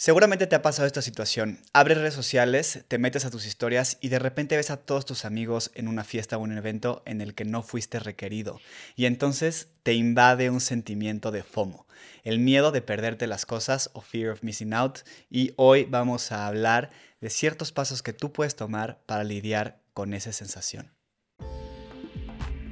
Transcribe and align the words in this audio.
Seguramente 0.00 0.46
te 0.46 0.54
ha 0.54 0.62
pasado 0.62 0.86
esta 0.86 1.02
situación. 1.02 1.58
Abres 1.72 1.98
redes 1.98 2.14
sociales, 2.14 2.84
te 2.86 2.98
metes 2.98 3.24
a 3.24 3.32
tus 3.32 3.46
historias 3.46 3.98
y 4.00 4.10
de 4.10 4.20
repente 4.20 4.56
ves 4.56 4.70
a 4.70 4.76
todos 4.76 5.04
tus 5.04 5.24
amigos 5.24 5.72
en 5.74 5.88
una 5.88 6.04
fiesta 6.04 6.36
o 6.36 6.40
un 6.40 6.56
evento 6.56 7.02
en 7.04 7.20
el 7.20 7.34
que 7.34 7.44
no 7.44 7.64
fuiste 7.64 7.98
requerido. 7.98 8.60
Y 8.94 9.06
entonces 9.06 9.72
te 9.82 9.94
invade 9.94 10.50
un 10.50 10.60
sentimiento 10.60 11.32
de 11.32 11.42
FOMO, 11.42 11.88
el 12.22 12.38
miedo 12.38 12.70
de 12.70 12.80
perderte 12.80 13.26
las 13.26 13.44
cosas 13.44 13.90
o 13.92 14.00
fear 14.00 14.30
of 14.30 14.44
missing 14.44 14.72
out. 14.72 15.00
Y 15.30 15.52
hoy 15.56 15.84
vamos 15.90 16.30
a 16.30 16.46
hablar 16.46 16.90
de 17.20 17.28
ciertos 17.28 17.72
pasos 17.72 18.04
que 18.04 18.12
tú 18.12 18.32
puedes 18.32 18.54
tomar 18.54 19.00
para 19.04 19.24
lidiar 19.24 19.80
con 19.94 20.14
esa 20.14 20.32
sensación. 20.32 20.92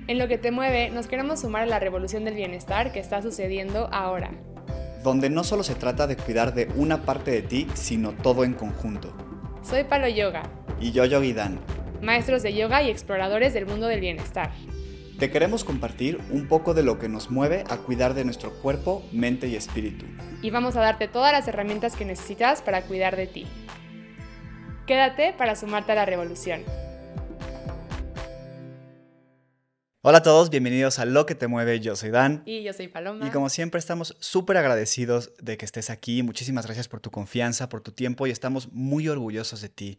En 0.07 0.19
lo 0.21 0.29
que 0.29 0.39
te 0.39 0.53
mueve, 0.53 0.91
nos 0.91 1.09
queremos 1.09 1.41
sumar 1.41 1.63
a 1.63 1.67
la 1.67 1.81
revolución 1.81 2.25
del 2.25 2.37
bienestar 2.37 2.93
que 2.93 3.01
está 3.01 3.21
sucediendo 3.21 3.89
ahora 3.93 4.31
donde 5.07 5.31
no 5.31 5.45
solo 5.45 5.63
se 5.63 5.77
trata 5.77 6.09
de 6.09 6.17
cuidar 6.17 6.53
de 6.53 6.69
una 6.75 7.03
parte 7.03 7.31
de 7.31 7.43
ti, 7.43 7.69
sino 7.75 8.11
todo 8.11 8.43
en 8.43 8.55
conjunto. 8.55 9.15
Soy 9.63 9.85
Palo 9.85 10.09
Yoga. 10.09 10.43
Y 10.81 10.91
yo 10.91 11.05
Yogi 11.05 11.33
Dan. 11.33 11.61
Maestros 12.03 12.43
de 12.43 12.53
yoga 12.53 12.83
y 12.83 12.91
exploradores 12.91 13.55
del 13.55 13.67
mundo 13.67 13.87
del 13.87 14.01
bienestar. 14.01 14.51
Te 15.21 15.31
queremos 15.31 15.63
compartir 15.63 16.19
un 16.33 16.49
poco 16.49 16.75
de 16.75 16.83
lo 16.83 16.99
que 16.99 17.09
nos 17.09 17.31
mueve 17.31 17.63
a 17.71 17.77
cuidar 17.77 18.15
de 18.15 18.25
nuestro 18.25 18.51
cuerpo, 18.55 19.05
mente 19.13 19.47
y 19.47 19.55
espíritu. 19.55 20.07
Y 20.43 20.51
vamos 20.51 20.75
a 20.75 20.81
darte 20.81 21.07
todas 21.07 21.31
las 21.33 21.47
herramientas 21.47 21.95
que 21.95 22.05
necesitas 22.05 22.61
para 22.61 22.83
cuidar 22.83 23.15
de 23.15 23.29
ti. 23.29 23.47
Quédate 24.89 25.35
para 25.39 25.55
sumarte 25.55 25.93
a 25.93 25.95
la 25.95 26.05
revolución. 26.05 26.63
Hola 30.09 30.19
a 30.19 30.23
todos, 30.23 30.51
bienvenidos 30.51 31.01
a 31.01 31.05
Lo 31.05 31.27
que 31.27 31.35
te 31.35 31.49
mueve. 31.49 31.81
Yo 31.81 31.97
soy 31.97 32.11
Dan. 32.11 32.45
Y 32.47 32.63
yo 32.63 32.73
soy 32.73 32.87
Paloma. 32.87 33.27
Y 33.27 33.31
como 33.31 33.49
siempre 33.49 33.81
estamos 33.81 34.17
súper 34.21 34.57
agradecidos 34.57 35.33
de 35.43 35.57
que 35.57 35.65
estés 35.65 35.91
aquí. 35.91 36.23
Muchísimas 36.23 36.65
gracias 36.65 36.87
por 36.87 37.01
tu 37.01 37.11
confianza, 37.11 37.69
por 37.69 37.81
tu 37.81 37.91
tiempo 37.91 38.25
y 38.29 38.31
estamos 38.31 38.73
muy 38.73 39.09
orgullosos 39.09 39.63
de 39.63 39.69
ti 39.69 39.99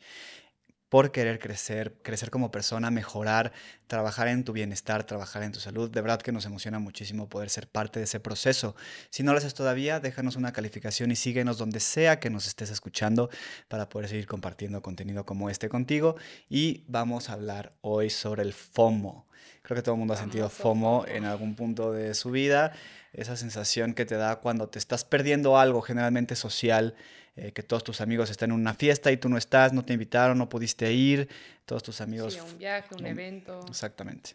por 0.90 1.12
querer 1.12 1.40
crecer, 1.40 1.96
crecer 2.02 2.30
como 2.30 2.52
persona, 2.52 2.92
mejorar, 2.92 3.52
trabajar 3.88 4.28
en 4.28 4.44
tu 4.44 4.54
bienestar, 4.54 5.04
trabajar 5.04 5.44
en 5.44 5.52
tu 5.52 5.60
salud. 5.60 5.90
De 5.90 6.02
verdad 6.02 6.22
que 6.22 6.32
nos 6.32 6.46
emociona 6.46 6.80
muchísimo 6.80 7.28
poder 7.28 7.50
ser 7.50 7.68
parte 7.68 8.00
de 8.00 8.06
ese 8.06 8.20
proceso. 8.20 8.76
Si 9.10 9.24
no 9.24 9.34
lo 9.34 9.40
haces 9.40 9.54
todavía, 9.54 10.00
déjanos 10.00 10.36
una 10.36 10.54
calificación 10.54 11.12
y 11.12 11.16
síguenos 11.16 11.58
donde 11.58 11.80
sea 11.80 12.20
que 12.20 12.30
nos 12.30 12.48
estés 12.48 12.70
escuchando 12.70 13.30
para 13.68 13.90
poder 13.90 14.10
seguir 14.10 14.28
compartiendo 14.28 14.82
contenido 14.82 15.26
como 15.26 15.50
este 15.50 15.70
contigo. 15.70 16.16
Y 16.50 16.84
vamos 16.88 17.30
a 17.30 17.34
hablar 17.34 17.74
hoy 17.82 18.10
sobre 18.10 18.44
el 18.44 18.54
FOMO. 18.54 19.28
Creo 19.62 19.76
que 19.76 19.82
todo 19.82 19.96
el 19.96 20.00
mundo 20.00 20.14
ha 20.14 20.18
sentido 20.18 20.50
FOMO 20.50 21.06
en 21.08 21.26
algún 21.26 21.56
punto 21.56 21.92
de 21.92 22.14
su 22.14 22.32
vida. 22.32 22.72
Esa 23.12 23.36
sensación 23.36 23.94
que 23.94 24.06
te 24.06 24.16
da 24.16 24.38
cuando 24.38 24.70
te 24.70 24.80
estás 24.80 25.04
perdiendo 25.04 25.58
algo 25.58 25.82
generalmente 25.82 26.36
social, 26.36 26.96
eh, 27.38 27.52
que 27.52 27.62
todos 27.62 27.84
tus 27.84 28.02
amigos 28.02 28.30
están 28.32 28.50
en 28.50 28.56
una 28.56 28.74
fiesta 28.74 29.12
y 29.12 29.18
tú 29.18 29.30
no 29.30 29.38
estás, 29.38 29.72
no 29.72 29.86
te 29.86 29.94
invitaron, 29.94 30.38
no 30.38 30.50
pudiste 30.50 30.92
ir, 30.92 31.30
todos 31.66 31.84
tus 31.84 32.02
amigos... 32.02 32.34
Sí, 32.34 32.40
un 32.40 32.58
viaje, 32.58 32.96
un 32.96 33.06
evento. 33.06 33.64
Exactamente. 33.70 34.32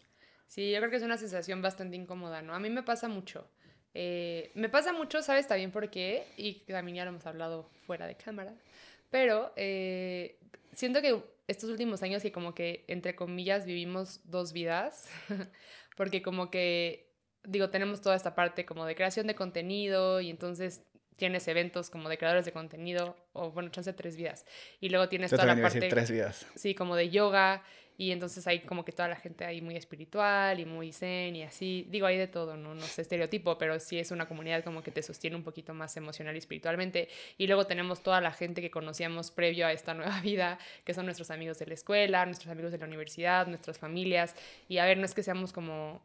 Sí, 0.47 0.71
yo 0.71 0.79
creo 0.79 0.91
que 0.91 0.97
es 0.97 1.03
una 1.03 1.17
sensación 1.17 1.63
bastante 1.63 1.97
incómoda, 1.97 2.43
¿no? 2.43 2.55
A 2.55 2.61
mí 2.61 2.71
me 2.71 2.83
pasa 2.83 3.09
mucho. 3.09 3.49
Eh, 3.95 4.53
me 4.55 4.69
pasa 4.69 4.93
mucho, 4.93 5.21
¿sabes 5.21 5.47
también 5.47 5.71
por 5.71 5.91
qué? 5.91 6.27
Y 6.37 6.61
también 6.61 6.97
ya 6.97 7.05
lo 7.05 7.11
hemos 7.11 7.27
hablado 7.27 7.69
fuera 7.87 8.07
de 8.07 8.15
cámara. 8.15 8.55
Pero 9.11 9.53
eh, 9.57 10.39
siento 10.73 11.03
que 11.03 11.23
estos 11.49 11.71
últimos 11.71 12.03
años 12.03 12.23
que 12.23 12.31
como 12.31 12.55
que, 12.55 12.85
entre 12.87 13.17
comillas, 13.17 13.67
vivimos 13.67 14.21
dos 14.25 14.53
vidas, 14.53 15.09
porque 15.97 16.23
como 16.23 16.51
que, 16.51 17.11
digo, 17.45 17.71
tenemos 17.71 18.01
toda 18.01 18.15
esta 18.15 18.35
parte 18.35 18.65
como 18.65 18.87
de 18.87 18.95
creación 18.95 19.27
de 19.27 19.35
contenido 19.35 20.21
y 20.21 20.31
entonces 20.31 20.83
tienes 21.17 21.47
eventos 21.49 21.91
como 21.91 22.09
de 22.09 22.19
creadores 22.19 22.45
de 22.45 22.53
contenido, 22.53 23.17
o 23.33 23.51
bueno, 23.51 23.71
chance 23.71 23.93
tres 23.93 24.17
vidas. 24.17 24.45
Y 24.81 24.89
luego 24.89 25.09
tienes 25.09 25.31
toda 25.31 25.47
la 25.47 25.61
parte... 25.61 25.89
tres 25.89 26.11
vidas. 26.11 26.47
Sí, 26.55 26.75
como 26.75 26.97
de 26.97 27.11
yoga 27.11 27.63
y 27.99 28.11
entonces 28.11 28.47
hay 28.47 28.61
como 28.61 28.85
que 28.85 28.93
toda 28.93 29.09
la 29.09 29.17
gente 29.17 29.45
ahí 29.45 29.61
muy 29.61 29.77
espiritual 29.77 30.59
y 30.59 30.65
muy 30.65 30.93
zen 30.93 31.37
y 31.37 31.43
así. 31.43 31.87
Digo, 31.91 32.07
hay 32.07 32.17
de 32.17 32.27
todo, 32.27 32.57
¿no? 32.57 32.75
No 32.75 32.83
sé, 32.83 33.03
estereotipo, 33.03 33.59
pero 33.59 33.79
sí 33.79 33.99
es 33.99 34.11
una 34.11 34.27
comunidad 34.27 34.65
como 34.65 34.83
que 34.83 34.91
te 34.91 35.03
sostiene 35.03 35.37
un 35.37 35.43
poquito 35.43 35.75
más 35.75 35.97
emocional 35.97 36.35
y 36.35 36.39
espiritualmente. 36.39 37.09
Y 37.37 37.47
luego 37.47 37.67
tenemos 37.67 38.03
toda 38.03 38.21
la 38.21 38.33
gente 38.33 38.61
que 38.61 38.71
conocíamos 38.71 39.31
previo 39.31 39.67
a 39.67 39.73
esta 39.73 39.95
nueva 39.95 40.21
vida, 40.23 40.59
que 40.85 40.95
son 40.95 41.05
nuestros 41.05 41.31
amigos 41.31 41.59
de 41.59 41.67
la 41.67 41.75
escuela, 41.75 42.25
nuestros 42.25 42.51
amigos 42.51 42.73
de 42.73 42.79
la 42.79 42.87
universidad, 42.87 43.47
nuestras 43.47 43.79
familias. 43.79 44.35
Y 44.69 44.79
a 44.79 44.87
ver, 44.87 44.99
no 44.99 45.05
es 45.05 45.15
que 45.15 45.23
seamos 45.23 45.53
como 45.53 46.03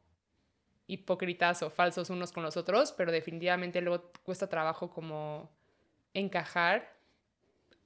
hipócritas 0.87 1.61
o 1.63 1.69
falsos 1.69 2.09
unos 2.09 2.31
con 2.31 2.43
los 2.43 2.57
otros, 2.57 2.91
pero 2.93 3.11
definitivamente 3.11 3.81
luego 3.81 4.11
cuesta 4.23 4.47
trabajo 4.47 4.89
como 4.89 5.49
encajar 6.13 6.93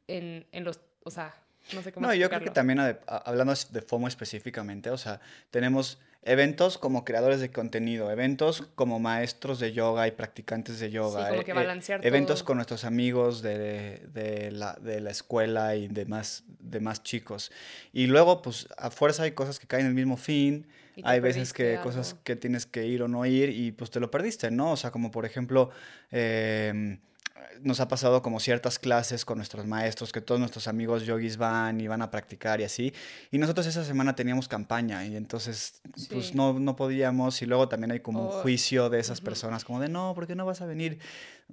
en, 0.08 0.46
en 0.52 0.64
los, 0.64 0.80
o 1.04 1.12
sea, 1.12 1.36
no 1.74 1.82
sé 1.82 1.92
cómo 1.92 2.08
No, 2.08 2.14
yo 2.14 2.30
creo 2.30 2.42
que 2.42 2.52
también 2.52 2.80
hablando 3.08 3.54
de 3.70 3.82
FOMO 3.82 4.08
específicamente, 4.08 4.90
o 4.90 4.98
sea, 4.98 5.20
tenemos 5.50 6.00
eventos 6.24 6.78
como 6.78 7.04
creadores 7.04 7.40
de 7.40 7.52
contenido, 7.52 8.12
eventos 8.12 8.64
como 8.76 9.00
maestros 9.00 9.60
de 9.60 9.74
yoga 9.74 10.08
y 10.08 10.12
practicantes 10.12 10.80
de 10.80 10.92
yoga, 10.92 11.26
sí, 11.26 11.30
como 11.32 11.44
que 11.44 11.52
eh, 11.52 11.56
balancear 11.56 12.06
eventos 12.06 12.44
con 12.44 12.58
nuestros 12.58 12.84
amigos 12.84 13.42
de, 13.42 14.08
de, 14.14 14.52
la, 14.52 14.74
de, 14.82 15.02
la, 15.02 15.10
escuela 15.10 15.76
y 15.76 15.88
de 15.88 16.06
más, 16.06 16.44
de 16.60 16.80
más 16.80 17.02
chicos. 17.02 17.52
Y 17.92 18.06
luego, 18.08 18.42
pues, 18.42 18.68
a 18.78 18.92
fuerza 18.92 19.24
hay 19.24 19.32
cosas 19.32 19.60
que 19.60 19.66
caen 19.68 19.86
en 19.86 19.90
el 19.90 19.96
mismo 19.96 20.18
fin, 20.18 20.68
hay 21.04 21.20
veces 21.20 21.54
que 21.54 21.80
cosas 21.82 22.16
que 22.24 22.36
tienes 22.36 22.66
que 22.66 22.86
ir 22.86 23.02
o 23.02 23.08
no 23.08 23.26
ir 23.26 23.50
y 23.50 23.72
pues 23.72 23.90
te 23.90 24.00
lo 24.00 24.12
perdiste, 24.12 24.52
¿no? 24.52 24.72
O 24.74 24.78
sea, 24.78 24.92
como 24.92 25.10
por 25.12 25.26
ejemplo... 25.26 25.72
Eh, 26.12 27.00
nos 27.62 27.80
ha 27.80 27.88
pasado 27.88 28.22
como 28.22 28.40
ciertas 28.40 28.80
clases 28.80 29.26
con 29.26 29.38
nuestros 29.38 29.66
maestros, 29.66 30.12
que 30.12 30.22
todos 30.22 30.40
nuestros 30.40 30.68
amigos 30.68 31.06
yogis 31.06 31.38
van 31.38 31.80
y 31.80 31.88
van 31.88 32.02
a 32.02 32.12
practicar 32.12 32.62
y 32.62 32.64
así. 32.64 32.94
Y 33.32 33.38
nosotros 33.38 33.66
esa 33.68 33.84
semana 33.84 34.16
teníamos 34.16 34.48
campaña 34.48 35.06
y 35.06 35.16
entonces 35.16 35.82
pues 36.10 36.34
no, 36.36 36.54
no 36.60 36.76
podíamos. 36.76 37.42
Y 37.42 37.46
luego 37.46 37.68
también 37.68 37.92
hay 37.92 38.00
como 38.00 38.24
un 38.26 38.42
juicio 38.42 38.90
de 38.90 39.00
esas 39.00 39.22
personas, 39.22 39.64
como 39.64 39.80
de, 39.80 39.90
no, 39.90 40.14
¿por 40.16 40.28
qué 40.28 40.36
no 40.36 40.46
vas 40.46 40.62
a 40.62 40.66
venir? 40.66 41.00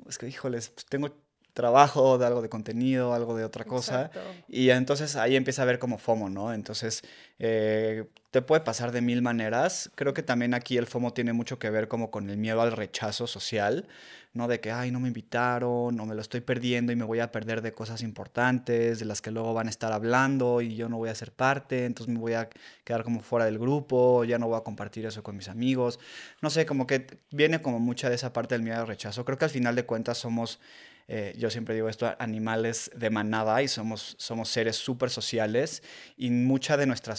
Es 0.08 0.18
que, 0.18 0.28
híjoles, 0.28 0.70
pues 0.70 0.86
tengo 0.86 1.14
trabajo 1.52 2.18
de 2.18 2.26
algo 2.26 2.42
de 2.42 2.48
contenido, 2.48 3.14
algo 3.14 3.36
de 3.36 3.44
otra 3.44 3.64
cosa. 3.64 4.10
Y 4.48 4.70
entonces 4.70 5.16
ahí 5.16 5.36
empieza 5.36 5.62
a 5.62 5.64
ver 5.64 5.78
como 5.78 5.98
FOMO, 5.98 6.30
¿no? 6.30 6.52
Entonces 6.54 7.02
eh, 7.38 8.04
te 8.30 8.42
puede 8.42 8.60
pasar 8.60 8.92
de 8.92 9.00
mil 9.00 9.22
maneras. 9.22 9.90
Creo 9.94 10.14
que 10.14 10.22
también 10.22 10.54
aquí 10.54 10.76
el 10.76 10.86
FOMO 10.86 11.12
tiene 11.12 11.32
mucho 11.32 11.58
que 11.58 11.70
ver 11.70 11.88
como 11.88 12.10
con 12.10 12.30
el 12.30 12.36
miedo 12.36 12.60
al 12.60 12.72
rechazo 12.72 13.26
social, 13.26 13.88
¿no? 14.34 14.46
De 14.46 14.60
que, 14.60 14.70
ay, 14.70 14.90
no 14.90 15.00
me 15.00 15.08
invitaron, 15.08 15.98
o 15.98 16.06
me 16.06 16.14
lo 16.14 16.20
estoy 16.20 16.42
perdiendo 16.42 16.92
y 16.92 16.96
me 16.96 17.04
voy 17.04 17.20
a 17.20 17.32
perder 17.32 17.62
de 17.62 17.72
cosas 17.72 18.02
importantes, 18.02 18.98
de 18.98 19.04
las 19.04 19.22
que 19.22 19.30
luego 19.30 19.54
van 19.54 19.66
a 19.66 19.70
estar 19.70 19.92
hablando 19.92 20.60
y 20.60 20.76
yo 20.76 20.88
no 20.88 20.98
voy 20.98 21.08
a 21.08 21.14
ser 21.14 21.32
parte, 21.32 21.86
entonces 21.86 22.12
me 22.12 22.20
voy 22.20 22.34
a 22.34 22.48
quedar 22.84 23.02
como 23.02 23.20
fuera 23.20 23.46
del 23.46 23.58
grupo, 23.58 24.24
ya 24.24 24.38
no 24.38 24.46
voy 24.46 24.58
a 24.58 24.62
compartir 24.62 25.06
eso 25.06 25.22
con 25.22 25.36
mis 25.36 25.48
amigos. 25.48 25.98
No 26.42 26.50
sé, 26.50 26.66
como 26.66 26.86
que 26.86 27.18
viene 27.30 27.62
como 27.62 27.80
mucha 27.80 28.10
de 28.10 28.16
esa 28.16 28.32
parte 28.32 28.54
del 28.54 28.62
miedo 28.62 28.78
al 28.78 28.86
rechazo. 28.86 29.24
Creo 29.24 29.38
que 29.38 29.46
al 29.46 29.50
final 29.50 29.74
de 29.74 29.86
cuentas 29.86 30.18
somos 30.18 30.60
eh, 31.08 31.34
yo 31.38 31.48
siempre 31.48 31.74
digo 31.74 31.88
esto, 31.88 32.14
animales 32.18 32.90
de 32.94 33.08
manada 33.08 33.62
y 33.62 33.68
somos, 33.68 34.14
somos 34.18 34.50
seres 34.50 34.76
súper 34.76 35.08
sociales 35.08 35.82
y 36.18 36.30
mucha 36.30 36.76
de 36.76 36.86
nuestra 36.86 37.14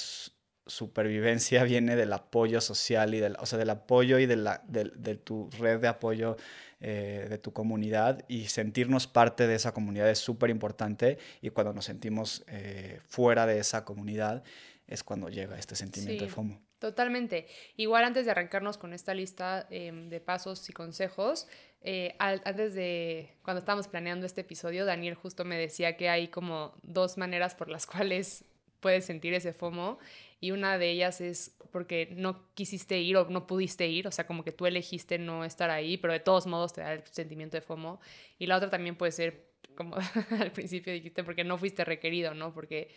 supervivencia 0.68 1.64
viene 1.66 1.96
del 1.96 2.14
apoyo 2.14 2.62
social 2.62 3.16
y 3.16 3.20
del, 3.20 3.36
o 3.40 3.48
sea, 3.48 3.58
del 3.58 3.72
apoyo 3.72 4.20
y 4.20 4.28
de, 4.28 4.36
la, 4.36 4.64
de, 4.68 5.16
tu 5.16 5.50
red 5.58 5.80
de 5.80 5.88
apoyo 5.88 6.38
eh, 6.80 7.26
de 7.30 7.38
tu 7.40 7.52
comunidad 7.52 8.24
y 8.28 8.46
sentirnos 8.46 9.08
parte 9.08 9.48
de 9.48 9.56
esa 9.56 9.74
comunidad 9.74 10.08
es 10.10 10.20
súper 10.20 10.52
importante 10.52 11.18
y 11.42 11.50
cuando 11.50 11.74
nos 11.74 11.86
sentimos 11.86 12.46
eh, 12.48 13.00
fuera 13.08 13.48
de 13.48 13.58
esa 13.58 13.84
comunidad 13.86 14.44
es 14.88 15.04
cuando 15.04 15.30
llega 15.30 15.58
este 15.58 15.76
sentimiento 15.76 16.24
de 16.24 16.30
FOMO. 16.30 16.62
Totalmente. 16.80 17.48
Igual 17.76 18.06
antes 18.06 18.26
de 18.26 18.32
arrancarnos 18.32 18.78
con 18.78 18.94
esta 18.94 19.14
lista 19.14 19.68
em, 19.70 20.10
de 20.10 20.22
pasos 20.22 20.70
y 20.70 20.74
consejos, 20.74 21.48
eh, 21.82 22.16
antes 22.20 22.74
de 22.74 23.38
cuando 23.42 23.60
estábamos 23.60 23.88
planeando 23.88 24.26
este 24.26 24.42
episodio, 24.42 24.86
Daniel 24.86 25.16
justo 25.16 25.46
me 25.46 25.58
decía 25.58 25.96
que 25.96 26.10
hay 26.10 26.28
como 26.28 26.74
dos 26.84 27.18
maneras 27.18 27.56
por 27.56 27.70
las 27.70 27.86
cuales 27.88 28.46
puedes 28.80 29.06
sentir 29.06 29.34
ese 29.34 29.54
FOMO 29.54 30.00
y 30.40 30.52
una 30.52 30.78
de 30.78 30.90
ellas 30.90 31.22
es 31.22 31.56
porque 31.72 32.10
no 32.16 32.54
quisiste 32.54 33.00
ir 33.00 33.18
o 33.18 33.30
no 33.30 33.46
pudiste 33.46 33.88
ir, 33.88 34.08
o 34.08 34.12
sea, 34.12 34.26
como 34.26 34.44
que 34.44 34.52
tú 34.52 34.66
elegiste 34.66 35.20
no 35.20 35.44
estar 35.44 35.70
ahí, 35.70 35.98
pero 35.98 36.14
de 36.14 36.20
todos 36.20 36.48
modos 36.48 36.74
te 36.74 36.82
da 36.82 36.94
el 36.94 37.04
sentimiento 37.12 37.58
de 37.58 37.62
FOMO. 37.62 38.00
Y 38.40 38.48
la 38.48 38.58
otra 38.58 38.70
también 38.70 38.96
puede 38.96 39.12
ser, 39.12 39.52
como 39.76 39.96
al 40.40 40.52
principio 40.52 40.94
dijiste, 40.94 41.24
porque 41.24 41.44
no 41.44 41.58
fuiste 41.58 41.84
requerido, 41.86 42.34
¿no? 42.34 42.54
Porque 42.54 42.90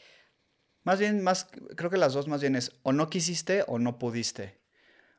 más 0.85 0.99
bien, 0.99 1.23
más, 1.23 1.49
creo 1.77 1.91
que 1.91 1.97
las 1.97 2.13
dos 2.13 2.27
más 2.27 2.41
bien 2.41 2.57
es 2.57 2.73
o 2.83 2.93
no 2.93 3.09
quisiste 3.09 3.65
o 3.67 3.79
no 3.79 3.99
pudiste. 3.99 4.62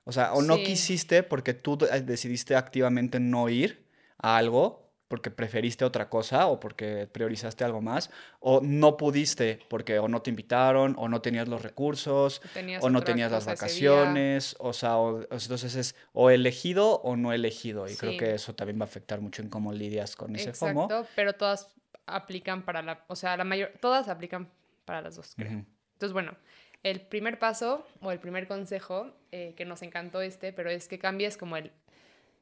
O 0.05 0.11
sea, 0.11 0.33
o 0.33 0.41
no 0.41 0.57
quisiste 0.57 1.23
porque 1.23 1.53
tú 1.53 1.77
decidiste 1.77 2.55
activamente 2.55 3.19
no 3.19 3.49
ir 3.49 3.85
a 4.17 4.37
algo 4.37 4.83
porque 5.07 5.29
preferiste 5.29 5.85
otra 5.85 6.09
cosa 6.09 6.47
o 6.47 6.59
porque 6.59 7.07
priorizaste 7.11 7.63
algo 7.63 7.81
más, 7.81 8.09
o 8.39 8.61
no 8.63 8.97
pudiste 8.97 9.59
porque 9.69 9.99
o 9.99 10.07
no 10.07 10.23
te 10.23 10.31
invitaron, 10.31 10.95
o 10.97 11.07
no 11.07 11.21
tenías 11.21 11.47
los 11.47 11.61
recursos, 11.61 12.41
o 12.81 12.89
no 12.89 13.03
tenías 13.03 13.31
las 13.31 13.45
vacaciones, 13.45 14.55
o 14.57 14.73
sea, 14.73 14.95
entonces 15.29 15.75
es 15.75 15.95
o 16.13 16.31
elegido 16.31 16.95
o 17.01 17.15
no 17.15 17.31
elegido, 17.31 17.87
y 17.87 17.95
creo 17.95 18.17
que 18.17 18.33
eso 18.33 18.55
también 18.55 18.79
va 18.79 18.85
a 18.85 18.87
afectar 18.87 19.21
mucho 19.21 19.43
en 19.43 19.49
cómo 19.49 19.71
lidias 19.71 20.15
con 20.15 20.35
ese 20.35 20.51
FOMO. 20.51 20.85
Exacto, 20.85 21.07
pero 21.15 21.33
todas 21.33 21.75
aplican 22.07 22.65
para 22.65 22.81
la, 22.81 23.05
o 23.07 23.15
sea, 23.15 23.37
la 23.37 23.43
mayor, 23.43 23.71
todas 23.79 24.07
aplican 24.07 24.49
para 24.83 25.01
las 25.01 25.15
dos, 25.15 25.35
creo. 25.35 25.63
Entonces, 25.93 26.11
bueno, 26.11 26.35
el 26.83 27.01
primer 27.01 27.39
paso 27.39 27.87
o 28.01 28.11
el 28.11 28.19
primer 28.19 28.47
consejo, 28.47 29.11
eh, 29.31 29.53
que 29.55 29.65
nos 29.65 29.81
encantó 29.81 30.21
este, 30.21 30.51
pero 30.53 30.69
es 30.69 30.87
que 30.87 30.99
cambies 30.99 31.37
como 31.37 31.57
el 31.57 31.71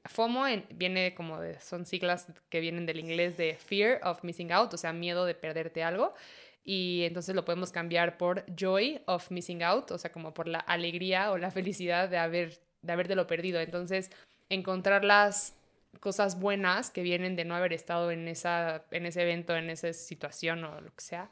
FOMO, 0.06 0.46
viene 0.72 1.14
como 1.14 1.40
de, 1.40 1.60
son 1.60 1.86
siglas 1.86 2.28
que 2.50 2.60
vienen 2.60 2.88
del 2.88 3.00
inglés 3.00 3.38
de 3.38 3.56
Fear 3.56 4.02
of 4.04 4.24
Missing 4.24 4.52
Out, 4.52 4.74
o 4.74 4.78
sea, 4.78 4.94
miedo 4.94 5.26
de 5.26 5.36
perderte 5.36 5.84
algo. 5.84 6.16
Y 6.64 7.04
entonces 7.04 7.36
lo 7.36 7.46
podemos 7.46 7.72
cambiar 7.72 8.18
por 8.18 8.44
Joy 8.56 9.02
of 9.06 9.30
Missing 9.32 9.64
Out, 9.64 9.92
o 9.92 9.98
sea, 9.98 10.12
como 10.12 10.34
por 10.34 10.48
la 10.48 10.60
alegría 10.60 11.32
o 11.32 11.38
la 11.38 11.52
felicidad 11.52 12.10
de, 12.10 12.18
haber, 12.18 12.60
de 12.82 13.16
lo 13.16 13.28
perdido. 13.28 13.60
Entonces, 13.60 14.10
encontrar 14.50 15.06
las 15.06 15.56
cosas 16.00 16.40
buenas 16.40 16.90
que 16.90 17.04
vienen 17.04 17.36
de 17.36 17.46
no 17.46 17.56
haber 17.56 17.74
estado 17.74 18.12
en, 18.12 18.28
esa, 18.28 18.86
en 18.92 19.06
ese 19.06 19.22
evento, 19.22 19.56
en 19.56 19.70
esa 19.70 19.94
situación 19.94 20.64
o 20.64 20.82
lo 20.82 20.90
que 20.96 21.04
sea, 21.04 21.30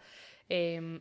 eh, 0.50 1.00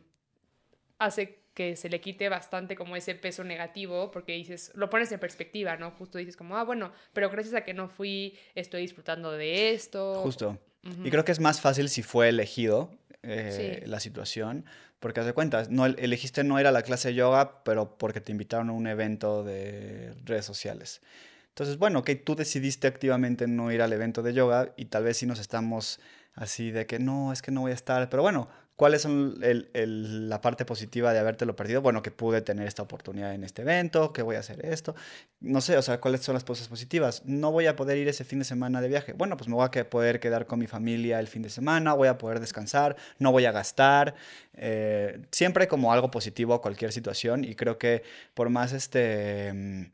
hace 0.97 1.38
que 1.59 1.75
se 1.75 1.89
le 1.89 1.99
quite 1.99 2.29
bastante 2.29 2.77
como 2.77 2.95
ese 2.95 3.15
peso 3.15 3.43
negativo, 3.43 4.11
porque 4.11 4.31
dices, 4.31 4.71
lo 4.75 4.89
pones 4.89 5.11
en 5.11 5.19
perspectiva, 5.19 5.75
¿no? 5.75 5.91
Justo 5.91 6.17
dices 6.17 6.37
como, 6.37 6.55
ah, 6.55 6.63
bueno, 6.63 6.93
pero 7.11 7.29
gracias 7.29 7.53
a 7.53 7.65
que 7.65 7.73
no 7.73 7.89
fui, 7.89 8.39
estoy 8.55 8.83
disfrutando 8.83 9.33
de 9.33 9.73
esto. 9.73 10.21
Justo. 10.23 10.57
Y 11.03 11.09
creo 11.09 11.25
que 11.25 11.33
es 11.33 11.41
más 11.41 11.59
fácil 11.59 11.89
si 11.89 12.01
fue 12.01 12.29
elegido 12.29 12.91
eh, 13.23 13.83
la 13.87 13.99
situación, 13.99 14.63
porque 15.01 15.19
haz 15.19 15.25
de 15.25 15.33
cuentas, 15.33 15.69
no, 15.69 15.85
elegiste 15.85 16.45
no 16.45 16.57
ir 16.61 16.65
a 16.65 16.71
la 16.71 16.81
clase 16.81 17.09
de 17.09 17.15
yoga, 17.15 17.61
pero 17.65 17.97
porque 17.97 18.21
te 18.21 18.31
invitaron 18.31 18.69
a 18.69 18.71
un 18.71 18.87
evento 18.87 19.43
de 19.43 20.13
redes 20.23 20.45
sociales. 20.45 21.01
Entonces, 21.49 21.77
bueno, 21.77 22.05
que 22.05 22.15
tú 22.15 22.37
decidiste 22.37 22.87
activamente 22.87 23.47
no 23.47 23.69
ir 23.69 23.81
al 23.81 23.91
evento 23.91 24.23
de 24.23 24.31
yoga 24.31 24.73
y 24.77 24.85
tal 24.85 25.03
vez 25.03 25.17
si 25.17 25.25
nos 25.25 25.39
estamos 25.39 25.99
así 26.35 26.71
de 26.71 26.85
que 26.85 26.99
no, 26.99 27.33
es 27.33 27.41
que 27.41 27.51
no 27.51 27.59
voy 27.59 27.71
a 27.71 27.75
estar, 27.75 28.09
pero 28.09 28.23
bueno, 28.23 28.47
¿Cuál 28.79 28.93
es 28.93 29.05
la 29.05 30.39
parte 30.39 30.63
positiva 30.63 31.11
de 31.11 31.19
habértelo 31.19 31.53
perdido? 31.53 31.81
Bueno, 31.81 32.01
que 32.01 32.11
pude 32.11 32.39
tener 32.39 32.65
esta 32.65 32.81
oportunidad 32.81 33.33
en 33.33 33.43
este 33.43 33.63
evento, 33.63 34.13
que 34.13 34.21
voy 34.21 34.37
a 34.37 34.39
hacer 34.39 34.65
esto. 34.65 34.95
No 35.41 35.59
sé, 35.59 35.77
o 35.77 35.81
sea, 35.81 35.99
¿cuáles 35.99 36.21
son 36.21 36.33
las 36.33 36.45
cosas 36.45 36.69
positivas? 36.69 37.23
No 37.25 37.51
voy 37.51 37.67
a 37.67 37.75
poder 37.75 37.97
ir 37.97 38.07
ese 38.07 38.23
fin 38.23 38.39
de 38.39 38.45
semana 38.45 38.79
de 38.79 38.87
viaje. 38.87 39.11
Bueno, 39.11 39.35
pues 39.35 39.49
me 39.49 39.55
voy 39.55 39.65
a 39.65 39.89
poder 39.89 40.21
quedar 40.21 40.47
con 40.47 40.59
mi 40.59 40.67
familia 40.67 41.19
el 41.19 41.27
fin 41.27 41.41
de 41.41 41.49
semana, 41.49 41.93
voy 41.93 42.07
a 42.07 42.17
poder 42.17 42.39
descansar, 42.39 42.95
no 43.17 43.33
voy 43.33 43.43
a 43.43 43.51
gastar. 43.51 44.15
Eh, 44.53 45.23
siempre 45.29 45.67
como 45.67 45.91
algo 45.91 46.09
positivo 46.09 46.53
a 46.53 46.61
cualquier 46.61 46.93
situación 46.93 47.43
y 47.43 47.55
creo 47.55 47.77
que 47.77 48.03
por 48.33 48.49
más 48.49 48.71
este 48.71 49.91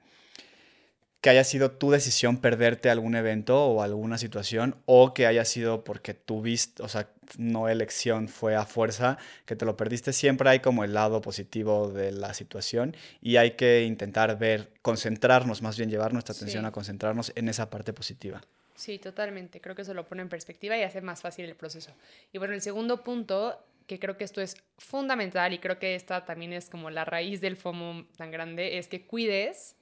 que 1.26 1.32
haya 1.32 1.44
sido 1.44 1.72
tu 1.72 1.90
decisión 1.90 2.38
perderte 2.38 2.92
algún 2.92 3.16
evento 3.16 3.66
o 3.66 3.82
alguna 3.82 4.20
situación 4.20 4.76
o 4.86 5.16
que 5.16 5.26
haya 5.26 5.44
sido 5.44 5.84
porque 5.84 6.14
tuviste, 6.14 6.84
o 6.84 6.88
sea, 6.88 7.10
no 7.38 7.70
elección, 7.70 8.28
fue 8.28 8.56
a 8.56 8.66
fuerza, 8.66 9.18
que 9.46 9.56
te 9.56 9.66
lo 9.66 9.78
perdiste, 9.78 10.14
siempre 10.14 10.50
hay 10.50 10.60
como 10.60 10.84
el 10.84 10.94
lado 10.94 11.22
positivo 11.22 11.90
de 11.90 12.12
la 12.12 12.34
situación 12.34 12.96
y 13.22 13.38
hay 13.38 13.52
que 13.52 13.84
intentar 13.84 14.38
ver, 14.38 14.72
concentrarnos, 14.82 15.62
más 15.62 15.78
bien 15.78 15.90
llevar 15.90 16.14
nuestra 16.14 16.34
atención 16.36 16.66
a 16.66 16.72
concentrarnos 16.72 17.32
en 17.36 17.50
esa 17.50 17.70
parte 17.70 17.94
positiva. 17.94 18.42
Sí, 18.76 19.00
totalmente. 19.00 19.62
Creo 19.62 19.76
que 19.76 19.84
eso 19.84 19.94
lo 19.94 20.06
pone 20.06 20.22
en 20.22 20.30
perspectiva 20.30 20.78
y 20.78 20.84
hace 20.84 21.02
más 21.02 21.22
fácil 21.22 21.46
el 21.46 21.56
proceso. 21.56 21.94
Y 22.34 22.38
bueno, 22.38 22.54
el 22.54 22.62
segundo 22.62 23.04
punto, 23.04 23.58
que 23.88 24.00
creo 24.00 24.18
que 24.18 24.26
esto 24.26 24.42
es 24.42 24.58
fundamental 24.78 25.54
y 25.54 25.60
creo 25.60 25.80
que 25.80 25.96
esta 25.96 26.26
también 26.26 26.52
es 26.52 26.70
como 26.70 26.90
la 26.90 27.06
raíz 27.06 27.40
del 27.40 27.56
FOMO 27.56 28.06
tan 28.18 28.32
grande, 28.32 28.78
es 28.78 28.88
que 28.88 29.06
cuides 29.06 29.78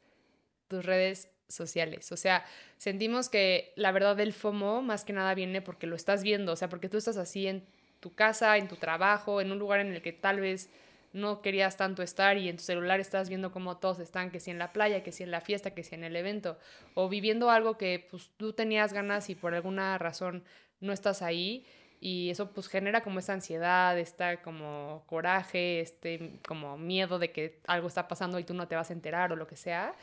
tus 0.67 0.85
redes 0.85 1.32
sociales. 1.53 2.11
O 2.11 2.17
sea, 2.17 2.45
sentimos 2.77 3.29
que 3.29 3.73
la 3.75 3.91
verdad 3.91 4.15
del 4.15 4.33
FOMO 4.33 4.81
más 4.81 5.05
que 5.05 5.13
nada 5.13 5.33
viene 5.33 5.61
porque 5.61 5.87
lo 5.87 5.95
estás 5.95 6.23
viendo, 6.23 6.53
o 6.53 6.55
sea, 6.55 6.69
porque 6.69 6.89
tú 6.89 6.97
estás 6.97 7.17
así 7.17 7.47
en 7.47 7.63
tu 7.99 8.13
casa, 8.13 8.57
en 8.57 8.67
tu 8.67 8.75
trabajo, 8.75 9.39
en 9.41 9.51
un 9.51 9.59
lugar 9.59 9.79
en 9.79 9.93
el 9.93 10.01
que 10.01 10.11
tal 10.11 10.39
vez 10.39 10.69
no 11.13 11.41
querías 11.41 11.77
tanto 11.77 12.01
estar 12.01 12.37
y 12.37 12.49
en 12.49 12.57
tu 12.57 12.63
celular 12.63 12.99
estás 12.99 13.29
viendo 13.29 13.51
cómo 13.51 13.77
todos 13.77 13.99
están, 13.99 14.31
que 14.31 14.39
si 14.39 14.51
en 14.51 14.57
la 14.57 14.73
playa, 14.73 15.03
que 15.03 15.11
si 15.11 15.23
en 15.23 15.31
la 15.31 15.41
fiesta, 15.41 15.71
que 15.71 15.83
si 15.83 15.95
en 15.95 16.03
el 16.03 16.15
evento, 16.15 16.57
o 16.95 17.07
viviendo 17.07 17.51
algo 17.51 17.77
que 17.77 18.05
pues 18.09 18.31
tú 18.35 18.53
tenías 18.53 18.93
ganas 18.93 19.29
y 19.29 19.35
por 19.35 19.53
alguna 19.53 19.97
razón 19.99 20.43
no 20.81 20.91
estás 20.91 21.21
ahí 21.21 21.65
y 22.01 22.31
eso 22.31 22.51
pues 22.51 22.67
genera 22.67 23.01
como 23.01 23.19
esa 23.19 23.31
ansiedad, 23.31 23.97
esta 23.97 24.41
como 24.41 25.03
coraje, 25.05 25.79
este 25.79 26.39
como 26.45 26.77
miedo 26.77 27.19
de 27.19 27.31
que 27.31 27.61
algo 27.67 27.87
está 27.87 28.09
pasando 28.09 28.39
y 28.39 28.43
tú 28.43 28.53
no 28.53 28.67
te 28.67 28.75
vas 28.75 28.89
a 28.89 28.93
enterar 28.93 29.31
o 29.31 29.37
lo 29.37 29.47
que 29.47 29.55
sea. 29.55 29.93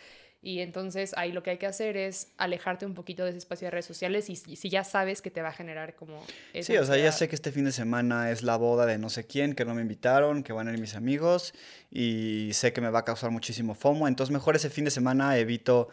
Y 0.42 0.60
entonces 0.60 1.12
ahí 1.16 1.32
lo 1.32 1.42
que 1.42 1.50
hay 1.50 1.58
que 1.58 1.66
hacer 1.66 1.96
es 1.96 2.32
alejarte 2.38 2.86
un 2.86 2.94
poquito 2.94 3.24
de 3.24 3.30
ese 3.30 3.38
espacio 3.38 3.66
de 3.66 3.72
redes 3.72 3.86
sociales 3.86 4.30
y, 4.30 4.36
si 4.36 4.70
ya 4.70 4.84
sabes 4.84 5.20
que 5.20 5.30
te 5.30 5.42
va 5.42 5.48
a 5.48 5.52
generar 5.52 5.94
como... 5.94 6.24
sí, 6.60 6.76
o 6.78 6.84
sea, 6.84 6.96
ya 6.96 7.12
sé 7.12 7.28
que 7.28 7.34
este 7.34 7.52
fin 7.52 7.64
de 7.64 7.72
semana 7.72 8.30
es 8.30 8.42
la 8.42 8.56
boda 8.56 8.86
de 8.86 8.96
no 8.96 9.10
sé 9.10 9.26
quién, 9.26 9.54
que 9.54 9.66
no 9.66 9.74
me 9.74 9.82
invitaron, 9.82 10.42
que 10.42 10.54
van 10.54 10.68
a 10.68 10.72
ir 10.72 10.80
mis 10.80 10.94
amigos 10.94 11.52
y 11.90 12.50
sé 12.54 12.72
que 12.72 12.80
me 12.80 12.88
va 12.88 13.00
a 13.00 13.04
causar 13.04 13.30
muchísimo 13.30 13.74
FOMO, 13.74 14.08
entonces 14.08 14.32
mejor 14.32 14.56
ese 14.56 14.70
fin 14.70 14.86
de 14.86 14.90
semana 14.90 15.36
evito 15.36 15.88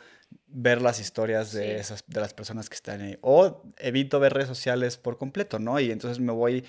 ver 0.49 0.81
las 0.81 0.99
historias 0.99 1.51
de, 1.51 1.77
esas, 1.77 2.03
de 2.07 2.21
las 2.21 2.33
personas 2.33 2.69
que 2.69 2.75
están 2.75 3.01
ahí. 3.01 3.17
O 3.21 3.63
evito 3.77 4.19
ver 4.19 4.33
redes 4.33 4.47
sociales 4.47 4.97
por 4.97 5.17
completo, 5.17 5.59
¿no? 5.59 5.79
Y 5.79 5.91
entonces 5.91 6.19
me 6.19 6.31
voy, 6.31 6.63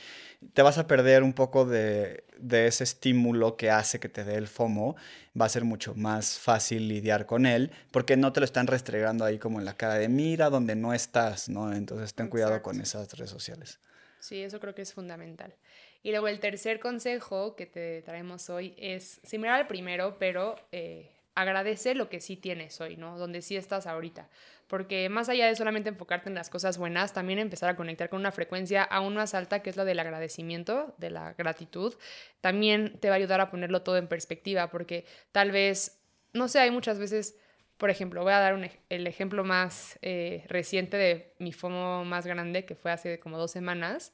te 0.53 0.63
vas 0.63 0.79
a 0.79 0.87
perder 0.87 1.23
un 1.23 1.33
poco 1.33 1.65
de, 1.65 2.25
de, 2.39 2.67
ese 2.67 2.85
estímulo 2.85 3.57
que 3.57 3.71
hace 3.71 4.01
que 4.01 4.09
te 4.09 4.25
dé 4.25 4.37
el 4.37 4.49
FOMO. 4.49 4.97
Va 5.41 5.47
a 5.47 5.49
ser 5.49 5.65
mucho 5.65 5.95
más 5.95 6.39
fácil 6.39 6.89
lidiar 6.89 7.27
con 7.27 7.47
él 7.47 7.71
porque 7.91 8.17
no 8.17 8.33
te 8.33 8.41
lo 8.41 8.45
están 8.45 8.67
restregando 8.67 9.25
ahí 9.25 9.39
como 9.39 9.59
en 9.59 9.65
la 9.65 9.75
cara 9.75 9.95
de 9.95 10.09
mira 10.09 10.51
donde 10.51 10.75
no 10.75 10.95
estás, 10.95 11.49
¿no? 11.49 11.73
Entonces 11.73 12.15
ten 12.15 12.29
cuidado 12.29 12.61
con 12.63 12.81
esas 12.81 13.13
redes 13.13 13.31
sociales. 13.31 13.79
Sí, 14.21 14.43
eso 14.43 14.59
creo 14.61 14.75
que 14.75 14.83
es 14.83 14.93
fundamental. 14.93 15.55
Y 16.03 16.11
luego 16.11 16.29
el 16.29 16.41
tercer 16.41 16.81
consejo 16.81 17.57
que 17.57 17.67
te 17.67 18.03
traemos 18.03 18.51
hoy 18.51 18.75
es 18.79 19.21
similar 19.23 19.61
al 19.61 19.67
primero, 19.67 20.17
pero... 20.19 20.57
Eh, 20.73 21.11
agradece 21.39 21.95
lo 21.95 22.09
que 22.09 22.21
sí 22.21 22.37
tienes 22.37 22.81
hoy, 22.81 22.97
¿no? 22.97 23.17
Donde 23.17 23.43
sí 23.43 23.57
estás 23.57 23.87
ahorita. 23.87 24.29
Porque 24.67 25.09
más 25.09 25.29
allá 25.29 25.47
de 25.47 25.55
solamente 25.55 25.89
enfocarte 25.89 26.29
en 26.29 26.35
las 26.35 26.51
cosas 26.51 26.79
buenas, 26.79 27.13
también 27.13 27.39
empezar 27.39 27.71
a 27.71 27.77
conectar 27.77 28.09
con 28.11 28.19
una 28.19 28.33
frecuencia 28.33 28.83
aún 28.83 29.15
más 29.15 29.35
alta, 29.35 29.63
que 29.63 29.71
es 29.71 29.77
la 29.77 29.85
del 29.85 30.01
agradecimiento, 30.01 30.97
de 30.99 31.11
la 31.11 31.35
gratitud, 31.35 31.95
también 32.41 32.99
te 32.99 33.09
va 33.09 33.15
a 33.15 33.19
ayudar 33.19 33.41
a 33.41 33.51
ponerlo 33.51 33.83
todo 33.83 33.99
en 33.99 34.09
perspectiva, 34.09 34.69
porque 34.69 35.07
tal 35.31 35.53
vez, 35.53 36.01
no 36.33 36.49
sé, 36.49 36.59
hay 36.59 36.73
muchas 36.73 36.99
veces, 36.99 37.37
por 37.77 37.89
ejemplo, 37.89 38.25
voy 38.25 38.33
a 38.33 38.41
dar 38.41 38.71
el 38.89 39.07
ejemplo 39.07 39.45
más 39.45 39.97
eh, 40.03 40.45
reciente 40.49 40.97
de 40.97 41.35
mi 41.39 41.53
FOMO 41.53 42.05
más 42.05 42.27
grande, 42.27 42.65
que 42.65 42.75
fue 42.75 42.91
hace 42.91 43.21
como 43.21 43.39
dos 43.39 43.53
semanas, 43.53 44.13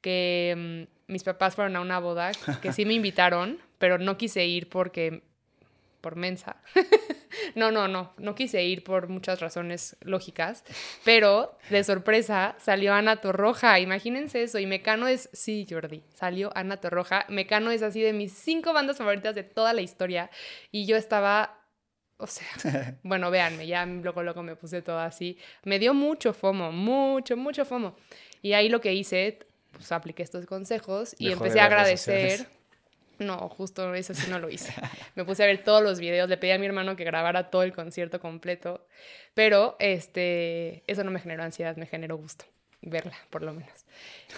que 0.00 0.86
mm, 0.88 1.12
mis 1.12 1.22
papás 1.22 1.54
fueron 1.54 1.76
a 1.76 1.82
una 1.82 1.98
boda, 1.98 2.32
que 2.62 2.72
sí 2.72 2.86
me 2.86 2.94
invitaron, 2.94 3.58
pero 3.78 3.98
no 3.98 4.16
quise 4.16 4.46
ir 4.46 4.70
porque 4.70 5.22
por 6.02 6.16
mensa. 6.16 6.56
no, 7.54 7.70
no, 7.70 7.88
no, 7.88 8.12
no 8.18 8.34
quise 8.34 8.62
ir 8.62 8.84
por 8.84 9.08
muchas 9.08 9.40
razones 9.40 9.96
lógicas, 10.02 10.64
pero 11.04 11.56
de 11.70 11.82
sorpresa 11.84 12.56
salió 12.58 12.92
Ana 12.92 13.22
Torroja, 13.22 13.80
imagínense 13.80 14.42
eso, 14.42 14.58
y 14.58 14.66
Mecano 14.66 15.08
es, 15.08 15.30
sí, 15.32 15.66
Jordi, 15.68 16.02
salió 16.12 16.50
Ana 16.54 16.76
Torroja, 16.78 17.24
Mecano 17.28 17.70
es 17.70 17.82
así 17.82 18.02
de 18.02 18.12
mis 18.12 18.32
cinco 18.32 18.74
bandas 18.74 18.98
favoritas 18.98 19.34
de 19.34 19.44
toda 19.44 19.72
la 19.72 19.80
historia, 19.80 20.30
y 20.70 20.84
yo 20.84 20.96
estaba... 20.96 21.58
O 22.18 22.26
sea, 22.28 22.46
bueno, 23.02 23.30
véanme, 23.30 23.66
ya 23.66 23.84
luego, 23.86 24.22
luego 24.22 24.44
me 24.44 24.54
puse 24.54 24.80
todo 24.80 25.00
así. 25.00 25.38
Me 25.64 25.80
dio 25.80 25.92
mucho 25.92 26.32
FOMO, 26.32 26.70
mucho, 26.70 27.36
mucho 27.36 27.64
FOMO. 27.64 27.96
Y 28.42 28.52
ahí 28.52 28.68
lo 28.68 28.80
que 28.80 28.94
hice, 28.94 29.40
pues 29.72 29.90
apliqué 29.90 30.22
estos 30.22 30.46
consejos 30.46 31.16
y 31.18 31.32
empecé 31.32 31.58
a 31.58 31.64
agradecer 31.64 32.46
no, 33.18 33.48
justo 33.48 33.94
eso 33.94 34.14
sí 34.14 34.30
no 34.30 34.38
lo 34.38 34.50
hice. 34.50 34.72
Me 35.14 35.24
puse 35.24 35.42
a 35.42 35.46
ver 35.46 35.62
todos 35.64 35.82
los 35.82 36.00
videos, 36.00 36.28
le 36.28 36.36
pedí 36.36 36.50
a 36.52 36.58
mi 36.58 36.66
hermano 36.66 36.96
que 36.96 37.04
grabara 37.04 37.50
todo 37.50 37.62
el 37.62 37.72
concierto 37.72 38.20
completo, 38.20 38.86
pero 39.34 39.76
este, 39.78 40.82
eso 40.86 41.04
no 41.04 41.10
me 41.10 41.20
generó 41.20 41.42
ansiedad, 41.42 41.76
me 41.76 41.86
generó 41.86 42.16
gusto 42.16 42.44
verla, 42.82 43.16
por 43.30 43.42
lo 43.42 43.52
menos. 43.52 43.86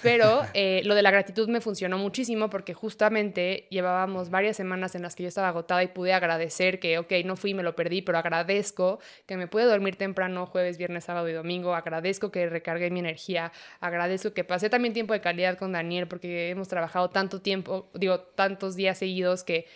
Pero 0.03 0.43
eh, 0.55 0.83
lo 0.85 0.95
de 0.95 1.03
la 1.03 1.11
gratitud 1.11 1.49
me 1.49 1.61
funcionó 1.61 1.99
muchísimo 1.99 2.51
porque 2.51 2.75
justamente 2.75 3.67
llevábamos 3.71 4.31
varias 4.31 4.57
semanas 4.57 4.95
en 4.95 5.03
las 5.03 5.15
que 5.15 5.23
yo 5.23 5.29
estaba 5.29 5.49
agotada 5.49 5.83
y 5.83 5.89
pude 5.89 6.13
agradecer 6.13 6.79
que, 6.79 6.99
ok, 6.99 7.13
no 7.25 7.37
fui, 7.37 7.55
me 7.55 7.63
lo 7.63 7.75
perdí, 7.75 8.03
pero 8.03 8.19
agradezco 8.19 9.01
que 9.27 9.37
me 9.37 9.47
pude 9.47 9.65
dormir 9.65 9.97
temprano 9.97 10.47
jueves, 10.47 10.77
viernes, 10.77 11.05
sábado 11.05 11.29
y 11.29 11.33
domingo, 11.33 11.75
agradezco 11.75 12.31
que 12.31 12.49
recargué 12.49 12.91
mi 12.91 13.01
energía, 13.01 13.53
agradezco 13.81 14.35
que 14.35 14.45
pasé 14.45 14.69
también 14.69 14.95
tiempo 14.95 15.15
de 15.15 15.21
calidad 15.21 15.57
con 15.57 15.73
Daniel 15.73 16.07
porque 16.07 16.51
hemos 16.51 16.69
trabajado 16.69 17.11
tanto 17.11 17.41
tiempo, 17.41 17.91
digo, 17.95 18.21
tantos 18.21 18.77
días 18.77 18.99
seguidos 18.99 19.43
que, 19.43 19.67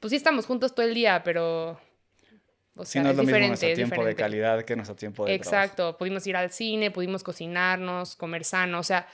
pues 0.00 0.10
sí 0.10 0.16
estamos 0.16 0.46
juntos 0.46 0.74
todo 0.74 0.86
el 0.86 0.94
día, 0.94 1.22
pero 1.24 1.80
o 2.78 2.84
sea, 2.84 3.02
no 3.02 3.10
es, 3.10 3.16
lo 3.16 3.24
mismo 3.24 3.38
nuestro 3.38 3.74
tiempo 3.74 4.04
de 4.04 4.14
calidad 4.14 4.64
que 4.64 4.76
nuestro 4.76 4.94
tiempo 4.94 5.26
de 5.26 5.34
Exacto, 5.34 5.96
pudimos 5.98 6.26
ir 6.26 6.36
al 6.36 6.50
cine, 6.50 6.90
pudimos 6.90 7.22
cocinarnos, 7.22 8.16
comer 8.16 8.44
sano, 8.44 8.78
o 8.78 8.82
sea, 8.82 9.06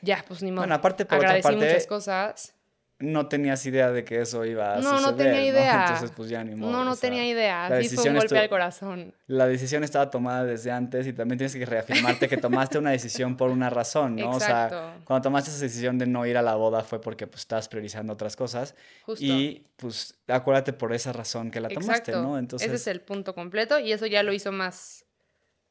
ya, 0.00 0.24
pues 0.26 0.42
ni 0.42 0.50
modo. 0.50 0.62
Bueno, 0.62 0.74
aparte 0.74 1.04
por 1.04 1.18
otra 1.18 1.40
parte, 1.40 1.56
muchas 1.56 1.86
cosas. 1.86 2.54
No 3.00 3.26
tenías 3.26 3.64
idea 3.66 3.90
de 3.90 4.04
que 4.04 4.20
eso 4.20 4.44
iba 4.44 4.74
a 4.74 4.76
no, 4.76 4.82
suceder. 4.82 5.00
No, 5.00 5.10
no 5.10 5.16
tenía 5.16 5.46
idea. 5.46 5.80
Entonces, 5.82 6.12
pues 6.14 6.28
ya 6.28 6.44
ni 6.44 6.54
modo. 6.54 6.70
No, 6.70 6.84
no 6.84 6.96
tenía 6.96 7.26
idea. 7.26 7.68
Sí 7.82 7.96
fue 7.96 8.10
un 8.10 8.16
golpe 8.16 8.38
al 8.38 8.48
corazón. 8.48 9.12
La 9.26 9.46
decisión 9.46 9.82
estaba 9.82 10.10
tomada 10.10 10.44
desde 10.44 10.70
antes 10.70 11.06
y 11.06 11.12
también 11.12 11.38
tienes 11.38 11.54
que 11.54 11.66
reafirmarte 11.66 12.28
que 12.28 12.36
tomaste 12.36 12.78
una 12.78 12.90
decisión 12.90 13.36
por 13.36 13.50
una 13.50 13.68
razón, 13.68 14.16
¿no? 14.16 14.34
Exacto. 14.34 14.76
O 14.76 14.78
sea, 14.78 14.98
cuando 15.04 15.22
tomaste 15.22 15.50
esa 15.50 15.60
decisión 15.60 15.98
de 15.98 16.06
no 16.06 16.24
ir 16.24 16.36
a 16.36 16.42
la 16.42 16.54
boda 16.54 16.82
fue 16.82 17.00
porque 17.00 17.26
pues 17.26 17.40
estabas 17.40 17.68
priorizando 17.68 18.12
otras 18.12 18.36
cosas. 18.36 18.74
Justo. 19.02 19.24
Y 19.24 19.66
pues 19.76 20.14
acuérdate 20.28 20.72
por 20.72 20.92
esa 20.92 21.12
razón 21.12 21.50
que 21.50 21.60
la 21.60 21.68
tomaste, 21.68 22.12
¿no? 22.12 22.38
Entonces... 22.38 22.68
Ese 22.68 22.76
es 22.76 22.86
el 22.86 23.00
punto 23.00 23.34
completo 23.34 23.78
y 23.78 23.92
eso 23.92 24.06
ya 24.06 24.22
lo 24.22 24.32
hizo 24.32 24.52
más, 24.52 25.04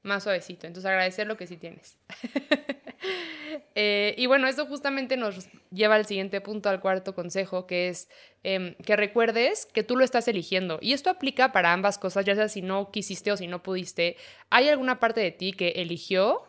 más 0.02 0.24
suavecito. 0.24 0.68
Entonces 0.68 0.90
agradecer 0.90 1.26
lo 1.26 1.38
que 1.38 1.48
sí 1.48 1.56
tienes. 1.56 1.98
Eh, 3.76 4.16
y 4.18 4.26
bueno, 4.26 4.48
eso 4.48 4.66
justamente 4.66 5.18
nos 5.18 5.48
lleva 5.72 5.96
al 5.96 6.06
siguiente 6.06 6.42
punto, 6.42 6.70
al 6.70 6.80
cuarto 6.80 7.16
consejo, 7.16 7.66
que 7.68 7.90
es 7.90 8.10
em, 8.44 8.76
que 8.76 8.96
recuerdes 8.96 9.66
que 9.66 9.84
tú 9.84 9.96
lo 9.96 10.04
estás 10.04 10.28
eligiendo. 10.28 10.80
Y 10.82 10.94
esto 10.94 11.10
aplica 11.10 11.52
para 11.52 11.74
ambas 11.74 11.98
cosas, 11.98 12.26
ya 12.26 12.36
sea 12.36 12.50
si 12.50 12.62
no 12.62 12.92
quisiste 12.92 13.32
o 13.32 13.38
si 13.38 13.48
no 13.48 13.64
pudiste. 13.64 14.18
Hay 14.50 14.70
alguna 14.70 15.00
parte 15.00 15.22
de 15.22 15.32
ti 15.32 15.54
que 15.54 15.70
eligió 15.70 16.44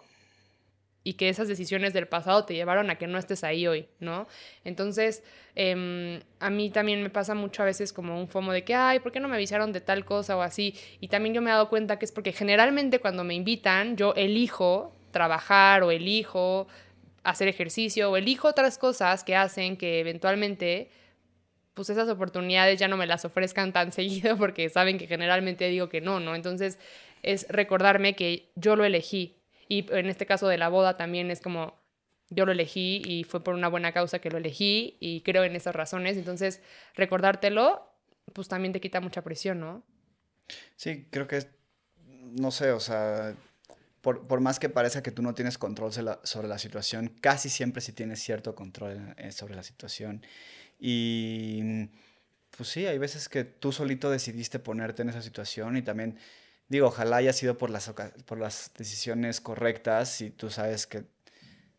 y 1.05 1.15
que 1.15 1.29
esas 1.29 1.49
decisiones 1.49 1.93
del 1.93 2.09
pasado 2.09 2.47
te 2.47 2.55
llevaron 2.55 2.89
a 2.91 2.97
que 2.97 3.07
no 3.07 3.19
estés 3.19 3.45
ahí 3.45 3.67
hoy, 3.67 3.87
¿no? 4.01 4.27
Entonces, 4.65 5.23
em, 5.55 6.21
a 6.41 6.49
mí 6.49 6.71
también 6.71 7.03
me 7.03 7.11
pasa 7.11 7.35
mucho 7.35 7.63
a 7.63 7.67
veces 7.67 7.93
como 7.93 8.19
un 8.19 8.27
fomo 8.27 8.53
de 8.53 8.65
que, 8.65 8.75
ay, 8.75 9.01
¿por 9.01 9.13
qué 9.13 9.21
no 9.21 9.29
me 9.29 9.37
avisaron 9.37 9.73
de 9.73 9.83
tal 9.83 10.07
cosa 10.07 10.37
o 10.37 10.41
así? 10.41 10.75
Y 11.01 11.09
también 11.09 11.35
yo 11.35 11.43
me 11.43 11.51
he 11.51 11.53
dado 11.53 11.69
cuenta 11.69 11.99
que 11.99 12.07
es 12.07 12.13
porque 12.13 12.33
generalmente 12.33 13.01
cuando 13.01 13.23
me 13.23 13.35
invitan, 13.35 13.97
yo 13.97 14.15
elijo 14.17 14.95
trabajar 15.11 15.83
o 15.83 15.91
elijo 15.91 16.67
hacer 17.25 17.49
ejercicio 17.49 18.11
o 18.11 18.17
elijo 18.17 18.49
otras 18.49 18.79
cosas 18.79 19.25
que 19.25 19.35
hacen 19.35 19.77
que 19.77 20.01
eventualmente 20.01 20.91
pues 21.73 21.91
esas 21.91 22.09
oportunidades 22.09 22.79
ya 22.79 22.87
no 22.87 22.97
me 22.97 23.07
las 23.07 23.25
ofrezcan 23.25 23.73
tan 23.73 23.91
seguido 23.99 24.37
porque 24.37 24.69
saben 24.69 24.99
que 24.99 25.07
generalmente 25.07 25.69
digo 25.69 25.89
que 25.89 26.01
no, 26.01 26.21
¿no? 26.21 26.35
Entonces 26.35 26.79
es 27.23 27.47
recordarme 27.49 28.15
que 28.15 28.51
yo 28.55 28.77
lo 28.77 28.85
elegí 28.85 29.37
y 29.69 29.91
en 29.93 30.07
este 30.07 30.27
caso 30.27 30.47
de 30.47 30.59
la 30.59 30.69
boda 30.69 30.97
también 30.97 31.31
es 31.31 31.41
como 31.41 31.83
yo 32.31 32.47
lo 32.47 32.53
elegí 32.53 33.03
y 33.05 33.25
fue 33.25 33.43
por 33.43 33.55
una 33.55 33.69
buena 33.69 33.93
causa 33.93 34.19
que 34.19 34.31
lo 34.31 34.39
elegí 34.39 34.97
y 35.01 35.23
creo 35.23 35.45
en 35.45 35.57
esas 35.57 35.75
razones, 35.75 36.17
entonces 36.17 36.63
recordártelo 36.95 37.91
pues 38.33 38.49
también 38.49 38.73
te 38.73 38.81
quita 38.81 39.01
mucha 39.01 39.23
presión, 39.23 39.61
¿no? 39.61 39.83
Sí, 40.77 41.07
creo 41.11 41.27
que 41.27 41.47
no 42.07 42.51
sé, 42.51 42.73
o 42.73 42.81
sea, 42.81 43.35
por, 44.05 44.41
más 44.41 44.59
que 44.59 44.69
parezca 44.69 45.03
que 45.03 45.11
tú 45.11 45.23
no 45.23 45.33
tienes 45.33 45.57
control 45.57 45.91
sobre 46.23 46.47
la, 46.47 46.59
situación, 46.59 47.09
casi 47.23 47.49
siempre 47.49 47.81
sí 47.81 47.93
tienes 47.93 48.23
cierto 48.23 48.55
control 48.55 49.15
eh, 49.17 49.33
sobre 49.33 49.55
la 49.55 49.63
situación. 49.63 50.21
Y 50.79 51.89
pues 52.55 52.69
sí, 52.69 52.85
hay 52.85 52.99
veces 52.99 53.31
que 53.31 53.45
tú 53.45 53.73
solito 53.73 54.11
decidiste 54.11 54.59
ponerte 54.59 55.01
en 55.01 55.09
esa 55.09 55.23
situación 55.23 55.79
y 55.79 55.83
también, 55.83 56.19
digo, 56.69 56.89
ojalá 56.89 57.17
haya 57.17 57.33
sido 57.33 57.57
por 57.57 57.71
las, 57.71 57.91
por 58.27 58.39
las 58.39 58.73
decisiones 58.77 59.41
correctas 59.41 60.21
y 60.21 60.29
tú 60.29 60.51
sabes 60.51 60.87
que 60.87 61.05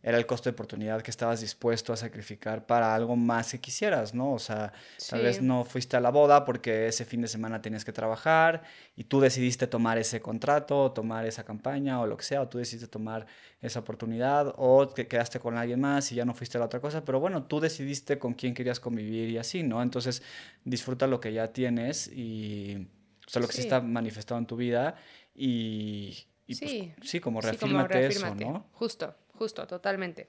era 0.06 0.20
el 0.20 0.28
costo 0.28 0.52
de 0.52 0.54
oportunidad 0.54 1.02
que 1.02 1.10
estabas 1.10 1.42
dispuesto 1.42 1.92
a 1.92 1.98
sacrificar 1.98 2.68
para 2.68 2.94
algo 2.94 3.16
más 3.16 3.52
que 3.52 3.60
quisieras, 3.60 4.14
¿no? 4.14 4.34
O 4.34 4.38
sea, 4.38 4.72
tal 5.10 5.24
vez 5.24 5.42
no 5.42 5.64
fuiste 5.64 5.98
a 5.98 6.00
la 6.00 6.12
boda 6.12 6.46
porque 6.46 6.86
ese 6.86 7.06
fin 7.06 7.22
de 7.22 7.28
semana 7.28 7.60
tenías 7.60 7.84
que 7.84 7.92
trabajar 7.92 8.62
y 8.96 9.06
tú 9.06 9.20
decidiste 9.20 9.66
tomar 9.66 9.98
ese 9.98 10.22
contrato, 10.22 10.92
tomar 10.92 11.26
esa 11.26 11.44
campaña 11.44 12.00
o 12.00 12.06
lo 12.06 12.18
que 12.18 12.24
sea, 12.24 12.44
o 12.44 12.48
tú 12.48 12.60
decidiste 12.60 12.88
tomar 12.88 13.26
esa 13.62 13.80
oportunidad 13.80 14.54
o 14.58 14.88
te 14.88 15.08
quedaste 15.08 15.40
con 15.40 15.58
alguien 15.58 15.82
más 15.82 16.12
y 16.12 16.16
ya 16.16 16.24
no 16.24 16.36
fuiste 16.36 16.60
a 16.60 16.60
la 16.60 16.68
otra 16.68 16.80
cosa, 16.80 17.04
pero 17.04 17.20
bueno, 17.20 17.46
tú 17.46 17.60
decidiste 17.60 18.20
con 18.20 18.36
quién 18.36 18.54
querías 18.54 18.80
convivir 18.80 19.32
y 19.32 19.40
así, 19.40 19.64
¿no? 19.64 19.82
Entonces, 19.82 20.22
disfruta 20.64 21.08
lo 21.08 21.20
que 21.20 21.34
ya 21.34 21.52
tienes 21.52 22.10
y, 22.10 22.88
o 23.26 23.30
sea, 23.32 23.42
lo 23.42 23.48
que 23.48 23.56
sí, 23.56 23.62
está 23.62 23.82
manifestado 23.82 24.38
en 24.38 24.46
tu 24.46 24.56
vida 24.56 24.98
y, 25.34 26.16
pues, 26.46 26.60
sí. 26.60 26.94
sí, 27.02 27.20
como 27.20 27.42
reafírmate, 27.42 28.06
eso, 28.06 28.36
¿no? 28.36 28.68
Justo. 28.74 29.16
Justo, 29.38 29.68
totalmente. 29.68 30.28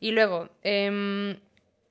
Y 0.00 0.10
luego, 0.12 0.48
em, 0.62 1.38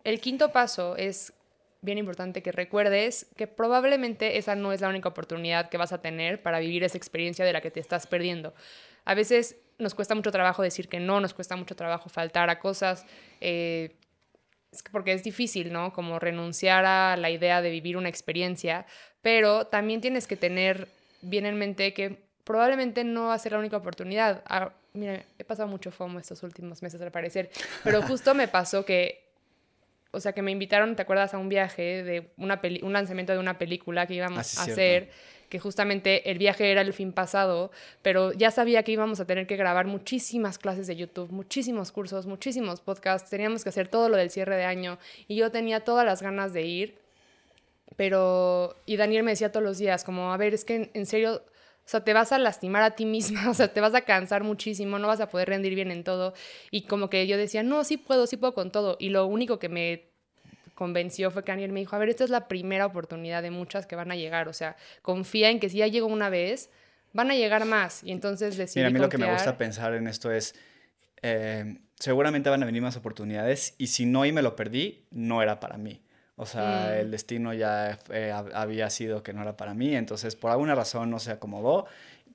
el 0.04 0.20
quinto 0.20 0.52
paso 0.52 0.96
es 0.98 1.34
bien 1.82 1.98
importante 1.98 2.42
que 2.42 2.52
recuerdes 2.52 3.28
que 3.36 3.48
probablemente 3.48 4.38
esa 4.38 4.56
no 4.56 4.72
es 4.72 4.82
la 4.82 4.88
única 4.88 5.10
oportunidad 5.10 5.70
que 5.70 5.78
vas 5.78 5.92
a 5.92 6.02
tener 6.02 6.42
para 6.42 6.60
vivir 6.60 6.84
esa 6.84 6.98
experiencia 6.98 7.44
de 7.44 7.54
la 7.54 7.62
que 7.62 7.72
te 7.72 7.80
estás 7.80 8.08
perdiendo. 8.08 8.54
A 9.06 9.16
veces 9.16 9.58
nos 9.80 9.94
cuesta 9.94 10.16
mucho 10.16 10.32
trabajo 10.32 10.62
decir 10.62 10.88
que 10.88 11.00
no, 11.00 11.20
nos 11.20 11.34
cuesta 11.34 11.56
mucho 11.56 11.76
trabajo 11.76 12.10
faltar 12.10 12.50
a 12.50 12.60
cosas, 12.60 13.06
eh, 13.42 13.96
porque 14.92 15.12
es 15.14 15.24
difícil, 15.24 15.74
¿no? 15.74 15.92
Como 15.92 16.20
renunciar 16.20 16.86
a 16.86 17.18
la 17.18 17.30
idea 17.30 17.62
de 17.62 17.70
vivir 17.70 17.98
una 17.98 18.10
experiencia, 18.10 18.86
pero 19.22 19.68
también 19.68 20.02
tienes 20.02 20.26
que 20.26 20.38
tener 20.38 20.88
bien 21.22 21.46
en 21.46 21.58
mente 21.58 21.94
que 21.94 22.24
probablemente 22.44 23.04
no 23.04 23.28
va 23.28 23.34
a 23.34 23.40
ser 23.40 23.54
la 23.54 23.60
única 23.60 23.78
oportunidad. 23.78 24.44
Mira, 24.94 25.24
he 25.40 25.44
pasado 25.44 25.68
mucho 25.68 25.90
FOMO 25.90 26.20
estos 26.20 26.44
últimos 26.44 26.84
meses 26.84 27.02
al 27.02 27.12
parecer, 27.12 27.50
pero 27.84 28.02
justo 28.04 28.36
me 28.36 28.48
pasó 28.48 28.86
que, 28.86 29.24
o 30.12 30.20
sea, 30.20 30.34
que 30.34 30.44
me 30.44 30.52
invitaron, 30.52 30.96
¿te 30.96 31.02
acuerdas? 31.02 31.34
A 31.34 31.40
un 31.40 31.50
viaje 31.50 32.04
de 32.04 32.32
una 32.38 32.62
un 32.84 32.94
lanzamiento 32.94 33.34
de 33.34 33.40
una 33.40 33.58
película 33.58 34.06
que 34.06 34.14
íbamos 34.14 34.58
ah, 34.58 34.62
a 34.62 34.66
hacer, 34.66 35.10
que 35.50 35.60
justamente 35.60 36.30
el 36.30 36.38
viaje 36.38 36.72
era 36.72 36.82
el 36.82 36.94
fin 36.94 37.12
pasado, 37.12 37.72
pero 38.04 38.34
ya 38.34 38.52
sabía 38.52 38.84
que 38.84 38.92
íbamos 38.92 39.20
a 39.20 39.26
tener 39.26 39.48
que 39.48 39.56
grabar 39.56 39.88
muchísimas 39.88 40.60
clases 40.60 40.86
de 40.86 40.96
YouTube, 40.96 41.32
muchísimos 41.32 41.92
cursos, 41.92 42.28
muchísimos 42.28 42.80
podcasts, 42.80 43.32
teníamos 43.32 43.64
que 43.64 43.70
hacer 43.70 43.88
todo 43.88 44.10
lo 44.10 44.18
del 44.18 44.30
cierre 44.30 44.56
de 44.56 44.66
año 44.66 45.00
y 45.28 45.36
yo 45.36 45.50
tenía 45.50 45.84
todas 45.84 46.06
las 46.06 46.22
ganas 46.22 46.54
de 46.54 46.62
ir, 46.62 47.00
pero, 47.96 48.76
y 48.86 48.98
Daniel 48.98 49.24
me 49.24 49.32
decía 49.32 49.52
todos 49.52 49.64
los 49.64 49.80
días, 49.80 50.04
como, 50.04 50.34
a 50.34 50.38
ver, 50.38 50.54
es 50.54 50.66
que 50.66 50.92
en 50.94 51.06
serio 51.08 51.42
o 51.86 51.90
sea, 51.90 52.04
te 52.04 52.14
vas 52.14 52.32
a 52.32 52.40
lastimar 52.40 52.84
a 52.84 52.92
ti 52.92 53.06
misma, 53.06 53.50
o 53.50 53.54
sea, 53.54 53.68
te 53.68 53.82
vas 53.82 53.94
a 53.94 54.02
cansar 54.02 54.44
muchísimo, 54.44 55.00
no 55.00 55.08
vas 55.08 55.20
a 55.20 55.30
poder 55.30 55.50
rendir 55.50 55.76
bien 55.76 55.92
en 55.92 56.04
todo. 56.04 56.34
Y 56.72 56.84
como 56.84 57.10
que 57.10 57.28
yo 57.28 57.38
decía, 57.38 57.64
no, 57.64 57.84
sí 57.84 57.98
puedo, 57.98 58.28
sí 58.28 58.38
puedo 58.38 58.54
con 58.54 58.72
todo. 58.72 58.98
Y 59.00 59.10
lo 59.10 59.26
único 59.26 59.60
que 59.60 59.70
me 59.70 60.06
convenció 60.76 61.30
fue 61.32 61.44
que 61.44 61.52
Daniel 61.52 61.72
me 61.72 61.82
dijo, 61.82 61.96
a 61.96 62.00
ver, 62.00 62.10
esta 62.10 62.24
es 62.24 62.30
la 62.30 62.48
primera 62.48 62.86
oportunidad 62.86 63.42
de 63.42 63.52
muchas 63.52 63.86
que 63.86 63.96
van 63.96 64.12
a 64.12 64.16
llegar. 64.16 64.48
O 64.48 64.54
sea, 64.54 64.76
confía 65.02 65.50
en 65.50 65.60
que 65.60 65.70
si 65.70 65.78
ya 65.78 65.88
llegó 65.88 66.08
una 66.08 66.30
vez, 66.30 66.70
van 67.12 67.32
a 67.32 67.36
llegar 67.36 67.66
más. 67.66 68.04
Y 68.04 68.12
entonces 68.12 68.58
decidí 68.58 68.80
Mira, 68.80 68.88
a 68.88 68.92
mí 68.92 69.00
lo 69.00 69.10
que 69.10 69.18
me 69.18 69.32
gusta 69.32 69.58
pensar 69.58 69.94
en 69.94 70.08
esto 70.08 70.32
es, 70.32 70.56
eh, 71.22 71.78
seguramente 72.00 72.50
van 72.50 72.64
a 72.64 72.66
venir 72.66 72.82
más 72.82 72.98
oportunidades 72.98 73.76
y 73.78 73.88
si 73.88 74.06
no 74.06 74.26
y 74.26 74.32
me 74.32 74.42
lo 74.42 74.56
perdí, 74.56 75.06
no 75.12 75.42
era 75.42 75.60
para 75.60 75.78
mí. 75.78 76.02
O 76.36 76.46
sea, 76.46 76.90
mm. 76.90 77.00
el 77.00 77.12
destino 77.12 77.54
ya 77.54 78.00
eh, 78.10 78.32
había 78.32 78.90
sido 78.90 79.22
que 79.22 79.34
no 79.34 79.42
era 79.42 79.56
para 79.56 79.74
mí, 79.74 79.96
entonces 79.96 80.36
por 80.36 80.52
alguna 80.52 80.76
razón 80.76 81.10
no 81.10 81.20
se 81.20 81.32
acomodó. 81.32 81.86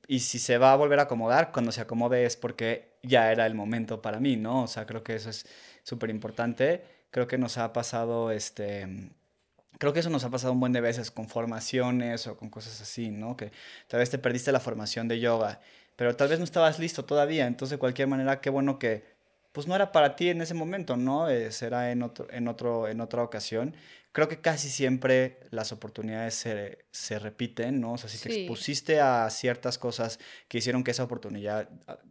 Y 0.07 0.21
si 0.21 0.39
se 0.39 0.57
va 0.59 0.73
a 0.73 0.77
volver 0.77 1.01
a 1.01 1.03
acomodar, 1.03 1.53
cuando 1.53 1.73
se 1.73 1.81
acomode 1.81 2.25
es 2.25 2.37
porque 2.37 2.97
ya 3.03 3.31
era 3.31 3.45
el 3.47 3.55
momento 3.55 4.01
para 4.01 4.21
mí, 4.21 4.37
¿no? 4.37 4.63
O 4.63 4.67
sea, 4.67 4.87
creo 4.87 5.03
que 5.03 5.15
eso 5.15 5.31
es 5.31 5.47
súper 5.83 6.11
importante. 6.11 6.83
Creo 7.11 7.27
que 7.27 7.39
nos 7.39 7.59
ha 7.59 7.73
pasado, 7.73 8.31
este, 8.31 9.11
creo 9.79 9.93
que 9.93 10.01
eso 10.01 10.11
nos 10.11 10.25
ha 10.25 10.31
pasado 10.31 10.53
un 10.53 10.61
buen 10.61 10.73
de 10.73 10.81
veces 10.81 11.11
con 11.11 11.29
formaciones 11.29 12.27
o 12.27 12.37
con 12.37 12.49
cosas 12.51 12.81
así, 12.81 13.11
¿no? 13.11 13.37
Que 13.37 13.53
tal 13.89 14.01
vez 14.01 14.11
te 14.11 14.19
perdiste 14.19 14.53
la 14.53 14.61
formación 14.61 15.09
de 15.09 15.21
yoga, 15.21 15.61
pero 15.97 16.17
tal 16.17 16.29
vez 16.29 16.39
no 16.39 16.45
estabas 16.45 16.79
listo 16.79 17.05
todavía. 17.05 17.47
Entonces, 17.47 17.77
de 17.77 17.79
cualquier 17.79 18.09
manera, 18.09 18.41
qué 18.41 18.51
bueno 18.51 18.79
que 18.79 19.18
pues 19.59 19.67
no 19.67 19.75
era 19.75 19.91
para 19.91 20.15
ti 20.15 20.29
en 20.29 20.41
ese 20.41 20.55
momento, 20.55 20.97
¿no? 20.97 21.29
Eh, 21.29 21.51
será 21.51 21.91
en, 21.91 22.05
otro, 22.05 22.29
en, 22.31 22.47
otro, 22.47 22.87
en 22.87 23.01
otra 23.01 23.25
ocasión. 23.25 23.75
Creo 24.13 24.29
que 24.29 24.41
casi 24.41 24.69
siempre 24.69 25.41
las 25.51 25.73
oportunidades 25.73 26.35
se, 26.35 26.85
se 26.93 27.19
repiten, 27.19 27.81
¿no? 27.81 27.95
O 27.95 27.99
sea, 27.99 28.09
si 28.09 28.19
te 28.19 28.33
expusiste 28.33 29.01
a 29.01 29.29
ciertas 29.31 29.77
cosas 29.77 30.21
que 30.47 30.59
hicieron 30.59 30.85
que 30.85 30.93
esa 30.93 31.03
oportunidad, 31.03 31.69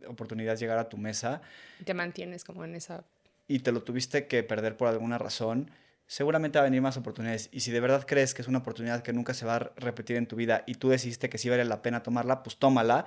oportunidad 0.10 0.58
llegara 0.58 0.82
a 0.82 0.90
tu 0.90 0.98
mesa. 0.98 1.42
Te 1.86 1.94
mantienes 1.94 2.44
como 2.44 2.66
en 2.66 2.76
esa... 2.76 3.06
Y 3.48 3.60
te 3.60 3.72
lo 3.72 3.82
tuviste 3.82 4.28
que 4.28 4.44
perder 4.44 4.76
por 4.76 4.90
alguna 4.90 5.18
razón, 5.18 5.72
seguramente 6.06 6.60
va 6.60 6.64
a 6.64 6.68
venir 6.68 6.82
más 6.82 6.98
oportunidades. 6.98 7.48
Y 7.54 7.62
si 7.62 7.72
de 7.72 7.80
verdad 7.80 8.04
crees 8.06 8.34
que 8.34 8.42
es 8.42 8.50
una 8.50 8.58
oportunidad 8.58 9.04
que 9.04 9.14
nunca 9.14 9.34
se 9.34 9.46
va 9.46 9.56
a 9.56 9.72
repetir 9.78 10.18
en 10.18 10.28
tu 10.28 10.36
vida 10.36 10.66
y 10.68 10.76
tú 10.76 10.90
decidiste 10.90 11.30
que 11.30 11.38
sí 11.38 11.48
vale 11.48 11.64
la 11.64 11.82
pena 11.82 12.04
tomarla, 12.04 12.44
pues 12.44 12.58
tómala. 12.58 13.06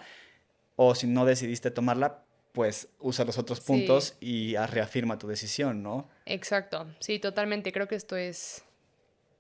O 0.77 0.95
si 0.95 1.07
no 1.07 1.27
decidiste 1.27 1.71
tomarla, 1.71 2.25
pues 2.53 2.89
usa 2.99 3.25
los 3.25 3.39
otros 3.39 3.61
puntos 3.61 4.17
y 4.21 4.57
reafirma 4.57 5.19
tu 5.19 5.29
decisión, 5.29 5.83
¿no? 5.83 6.09
Exacto, 6.27 6.87
sí, 6.99 7.19
totalmente. 7.19 7.73
Creo 7.73 7.89
que 7.89 7.95
esto 7.95 8.17
es... 8.17 8.65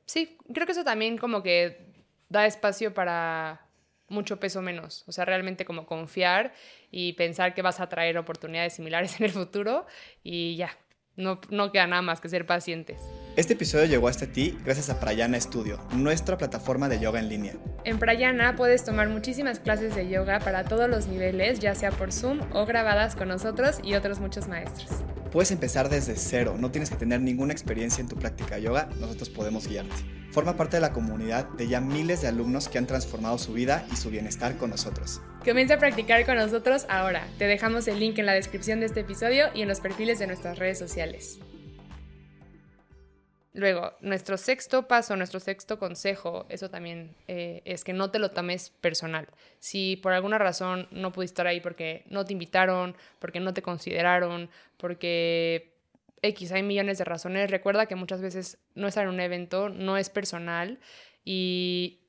Sí, 0.06 0.36
creo 0.52 0.66
que 0.66 0.72
eso 0.72 0.84
también 0.84 1.18
como 1.18 1.42
que 1.42 1.90
da 2.28 2.46
espacio 2.46 2.94
para 2.94 3.66
mucho 4.08 4.38
peso 4.38 4.60
menos. 4.62 5.04
O 5.06 5.12
sea, 5.12 5.24
realmente 5.24 5.64
como 5.64 5.86
confiar 5.86 6.52
y 6.90 7.14
pensar 7.14 7.54
que 7.54 7.62
vas 7.62 7.80
a 7.80 7.88
traer 7.88 8.18
oportunidades 8.18 8.74
similares 8.74 9.16
en 9.20 9.26
el 9.26 9.32
futuro 9.32 9.86
y 10.22 10.56
ya, 10.56 10.76
no, 11.16 11.40
no 11.50 11.72
queda 11.72 11.86
nada 11.86 12.02
más 12.02 12.20
que 12.20 12.28
ser 12.28 12.46
pacientes. 12.46 13.00
Este 13.36 13.52
episodio 13.52 13.84
llegó 13.84 14.08
hasta 14.08 14.26
ti 14.26 14.58
gracias 14.64 14.90
a 14.90 14.98
Prayana 14.98 15.40
Studio, 15.40 15.78
nuestra 15.92 16.36
plataforma 16.36 16.88
de 16.88 16.98
yoga 16.98 17.20
en 17.20 17.28
línea. 17.28 17.54
En 17.84 18.00
Prayana 18.00 18.56
puedes 18.56 18.84
tomar 18.84 19.08
muchísimas 19.08 19.60
clases 19.60 19.94
de 19.94 20.08
yoga 20.08 20.40
para 20.40 20.64
todos 20.64 20.90
los 20.90 21.06
niveles, 21.06 21.60
ya 21.60 21.76
sea 21.76 21.92
por 21.92 22.12
Zoom 22.12 22.40
o 22.52 22.66
grabadas 22.66 23.14
con 23.14 23.28
nosotros 23.28 23.78
y 23.84 23.94
otros 23.94 24.18
muchos 24.18 24.48
maestros. 24.48 24.90
Puedes 25.30 25.52
empezar 25.52 25.88
desde 25.88 26.16
cero, 26.16 26.56
no 26.58 26.72
tienes 26.72 26.90
que 26.90 26.96
tener 26.96 27.20
ninguna 27.20 27.52
experiencia 27.52 28.02
en 28.02 28.08
tu 28.08 28.16
práctica 28.16 28.56
de 28.56 28.62
yoga, 28.62 28.88
nosotros 28.98 29.30
podemos 29.30 29.68
guiarte. 29.68 29.94
Forma 30.32 30.56
parte 30.56 30.78
de 30.78 30.80
la 30.80 30.92
comunidad 30.92 31.48
de 31.50 31.68
ya 31.68 31.80
miles 31.80 32.22
de 32.22 32.28
alumnos 32.28 32.68
que 32.68 32.78
han 32.78 32.86
transformado 32.86 33.38
su 33.38 33.52
vida 33.52 33.86
y 33.92 33.96
su 33.96 34.10
bienestar 34.10 34.56
con 34.56 34.70
nosotros. 34.70 35.22
Comienza 35.44 35.74
a 35.74 35.78
practicar 35.78 36.26
con 36.26 36.36
nosotros 36.36 36.84
ahora. 36.88 37.28
Te 37.38 37.46
dejamos 37.46 37.86
el 37.86 38.00
link 38.00 38.18
en 38.18 38.26
la 38.26 38.32
descripción 38.32 38.80
de 38.80 38.86
este 38.86 39.00
episodio 39.00 39.46
y 39.54 39.62
en 39.62 39.68
los 39.68 39.80
perfiles 39.80 40.18
de 40.18 40.26
nuestras 40.26 40.58
redes 40.58 40.78
sociales. 40.78 41.38
Luego, 43.52 43.94
nuestro 44.00 44.36
sexto 44.36 44.86
paso, 44.86 45.16
nuestro 45.16 45.40
sexto 45.40 45.78
consejo, 45.78 46.46
eso 46.48 46.70
también 46.70 47.16
eh, 47.26 47.62
es 47.64 47.82
que 47.82 47.92
no 47.92 48.10
te 48.12 48.20
lo 48.20 48.30
tomes 48.30 48.70
personal. 48.80 49.26
Si 49.58 49.96
por 49.96 50.12
alguna 50.12 50.38
razón 50.38 50.86
no 50.92 51.10
pudiste 51.10 51.32
estar 51.32 51.46
ahí 51.48 51.60
porque 51.60 52.04
no 52.08 52.24
te 52.24 52.32
invitaron, 52.32 52.96
porque 53.18 53.40
no 53.40 53.52
te 53.52 53.60
consideraron, 53.60 54.50
porque 54.76 55.74
X, 56.22 56.52
hay 56.52 56.62
millones 56.62 56.98
de 56.98 57.04
razones, 57.04 57.50
recuerda 57.50 57.86
que 57.86 57.96
muchas 57.96 58.20
veces 58.20 58.58
no 58.76 58.86
estar 58.86 59.04
en 59.04 59.10
un 59.10 59.20
evento 59.20 59.68
no 59.68 59.96
es 59.96 60.10
personal 60.10 60.78
y 61.24 62.00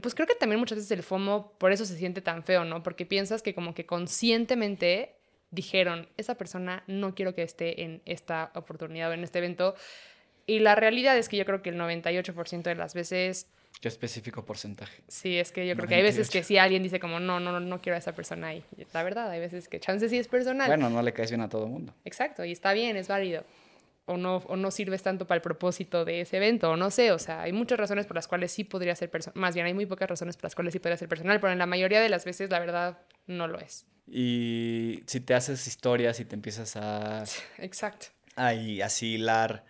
pues 0.00 0.14
creo 0.14 0.26
que 0.26 0.34
también 0.34 0.58
muchas 0.58 0.78
veces 0.78 0.90
el 0.92 1.02
FOMO 1.02 1.52
por 1.58 1.70
eso 1.70 1.84
se 1.84 1.98
siente 1.98 2.22
tan 2.22 2.44
feo, 2.44 2.64
¿no? 2.64 2.82
Porque 2.82 3.04
piensas 3.04 3.42
que 3.42 3.54
como 3.54 3.74
que 3.74 3.84
conscientemente 3.84 5.16
dijeron, 5.50 6.08
esa 6.16 6.36
persona 6.36 6.82
no 6.86 7.14
quiero 7.14 7.34
que 7.34 7.42
esté 7.42 7.82
en 7.82 8.00
esta 8.06 8.50
oportunidad 8.54 9.10
o 9.10 9.12
en 9.12 9.22
este 9.22 9.38
evento 9.38 9.74
y 10.46 10.58
la 10.60 10.74
realidad 10.74 11.16
es 11.16 11.28
que 11.28 11.36
yo 11.36 11.44
creo 11.44 11.62
que 11.62 11.70
el 11.70 11.76
98% 11.76 12.62
de 12.62 12.74
las 12.74 12.94
veces... 12.94 13.48
¿Qué 13.80 13.88
específico 13.88 14.44
porcentaje? 14.44 15.02
Sí, 15.08 15.38
es 15.38 15.50
que 15.50 15.66
yo 15.66 15.74
creo 15.74 15.88
que 15.88 15.94
hay 15.96 16.02
veces 16.02 16.30
que 16.30 16.42
sí 16.42 16.58
alguien 16.58 16.82
dice 16.82 17.00
como, 17.00 17.20
no, 17.20 17.40
no, 17.40 17.58
no 17.58 17.80
quiero 17.80 17.96
a 17.96 17.98
esa 17.98 18.12
persona 18.14 18.48
ahí. 18.48 18.64
La 18.92 19.02
verdad, 19.02 19.30
hay 19.30 19.40
veces 19.40 19.68
que 19.68 19.80
chance 19.80 20.08
sí 20.08 20.18
es 20.18 20.28
personal. 20.28 20.68
Bueno, 20.68 20.90
no 20.90 21.02
le 21.02 21.12
caes 21.12 21.30
bien 21.30 21.40
a 21.40 21.48
todo 21.48 21.64
el 21.64 21.70
mundo. 21.70 21.94
Exacto, 22.04 22.44
y 22.44 22.52
está 22.52 22.72
bien, 22.74 22.96
es 22.96 23.08
válido. 23.08 23.44
O 24.04 24.16
no, 24.16 24.36
o 24.36 24.56
no 24.56 24.70
sirves 24.70 25.02
tanto 25.02 25.26
para 25.26 25.36
el 25.36 25.42
propósito 25.42 26.04
de 26.04 26.20
ese 26.20 26.36
evento, 26.36 26.70
o 26.70 26.76
no 26.76 26.90
sé, 26.90 27.12
o 27.12 27.18
sea, 27.18 27.42
hay 27.42 27.52
muchas 27.52 27.78
razones 27.78 28.04
por 28.04 28.16
las 28.16 28.26
cuales 28.26 28.50
sí 28.50 28.64
podría 28.64 28.96
ser 28.96 29.10
personal, 29.10 29.40
más 29.40 29.54
bien 29.54 29.66
hay 29.66 29.74
muy 29.74 29.86
pocas 29.86 30.10
razones 30.10 30.36
por 30.36 30.44
las 30.44 30.56
cuales 30.56 30.72
sí 30.72 30.80
podría 30.80 30.96
ser 30.96 31.08
personal, 31.08 31.40
pero 31.40 31.52
en 31.52 31.58
la 31.58 31.66
mayoría 31.66 32.00
de 32.00 32.08
las 32.08 32.24
veces 32.24 32.50
la 32.50 32.58
verdad 32.58 32.98
no 33.26 33.46
lo 33.46 33.60
es. 33.60 33.86
Y 34.08 35.02
si 35.06 35.20
te 35.20 35.34
haces 35.34 35.66
historias 35.66 36.18
y 36.18 36.24
te 36.24 36.34
empiezas 36.34 36.76
a... 36.76 37.22
Exacto. 37.58 38.08
A, 38.34 38.52
así 38.84 39.14
hilar 39.14 39.64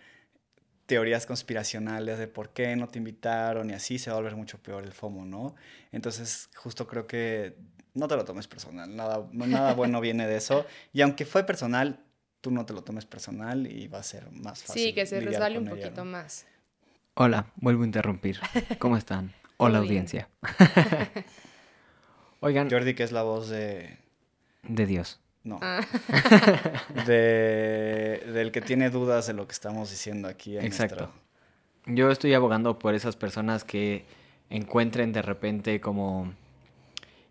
teorías 0.85 1.25
conspiracionales 1.25 2.17
de 2.17 2.27
por 2.27 2.49
qué 2.49 2.75
no 2.75 2.87
te 2.87 2.99
invitaron 2.99 3.69
y 3.69 3.73
así 3.73 3.99
se 3.99 4.09
va 4.09 4.17
a 4.17 4.19
volver 4.19 4.35
mucho 4.35 4.57
peor 4.57 4.83
el 4.83 4.93
FOMO, 4.93 5.25
¿no? 5.25 5.55
Entonces, 5.91 6.49
justo 6.55 6.87
creo 6.87 7.07
que 7.07 7.57
no 7.93 8.07
te 8.07 8.15
lo 8.15 8.25
tomes 8.25 8.47
personal, 8.47 8.95
nada, 8.95 9.27
nada 9.31 9.73
bueno 9.75 10.01
viene 10.01 10.27
de 10.27 10.37
eso. 10.37 10.65
Y 10.91 11.01
aunque 11.01 11.25
fue 11.25 11.45
personal, 11.45 12.03
tú 12.41 12.51
no 12.51 12.65
te 12.65 12.73
lo 12.73 12.83
tomes 12.83 13.05
personal 13.05 13.67
y 13.71 13.87
va 13.87 13.99
a 13.99 14.03
ser 14.03 14.29
más 14.31 14.63
fácil. 14.63 14.83
Sí, 14.83 14.93
que 14.93 15.05
se 15.05 15.21
resbale 15.21 15.57
un 15.57 15.67
poquito 15.67 16.03
más. 16.03 16.45
Hola, 17.15 17.47
vuelvo 17.55 17.83
a 17.83 17.85
interrumpir. 17.85 18.39
¿Cómo 18.79 18.97
están? 18.97 19.33
Hola, 19.57 19.77
audiencia. 19.77 20.27
Oigan. 22.39 22.69
Jordi, 22.69 22.95
que 22.95 23.03
es 23.03 23.11
la 23.13 23.23
voz 23.23 23.47
de. 23.47 23.97
De 24.63 24.85
Dios. 24.85 25.21
No. 25.43 25.59
Ah. 25.61 25.81
de, 27.05 28.23
del 28.33 28.51
que 28.51 28.61
tiene 28.61 28.89
dudas 28.89 29.27
de 29.27 29.33
lo 29.33 29.45
que 29.45 29.51
estamos 29.51 29.89
diciendo 29.89 30.27
aquí. 30.27 30.57
En 30.57 30.65
Exacto. 30.65 31.11
Yo 31.85 32.11
estoy 32.11 32.33
abogando 32.33 32.79
por 32.79 32.95
esas 32.95 33.17
personas 33.17 33.63
que 33.65 34.05
encuentren 34.49 35.11
de 35.11 35.21
repente 35.21 35.81
como 35.81 36.33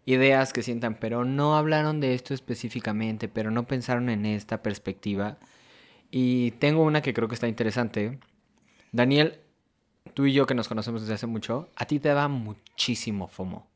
ideas 0.04 0.52
que 0.52 0.62
sientan, 0.62 0.96
pero 0.96 1.24
no 1.24 1.56
hablaron 1.56 2.00
de 2.00 2.14
esto 2.14 2.34
específicamente, 2.34 3.28
pero 3.28 3.50
no 3.50 3.66
pensaron 3.66 4.10
en 4.10 4.26
esta 4.26 4.62
perspectiva. 4.62 5.38
Y 6.10 6.50
tengo 6.52 6.82
una 6.82 7.00
que 7.00 7.14
creo 7.14 7.28
que 7.28 7.34
está 7.34 7.48
interesante. 7.48 8.18
Daniel, 8.90 9.40
tú 10.12 10.26
y 10.26 10.34
yo 10.34 10.46
que 10.46 10.54
nos 10.54 10.68
conocemos 10.68 11.00
desde 11.00 11.14
hace 11.14 11.26
mucho, 11.26 11.70
a 11.76 11.86
ti 11.86 11.98
te 11.98 12.10
da 12.10 12.28
muchísimo 12.28 13.28
FOMO. 13.28 13.66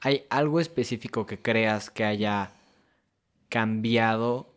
¿Hay 0.00 0.24
algo 0.30 0.60
específico 0.60 1.26
que 1.26 1.40
creas 1.40 1.90
que 1.90 2.04
haya 2.04 2.52
cambiado 3.48 4.54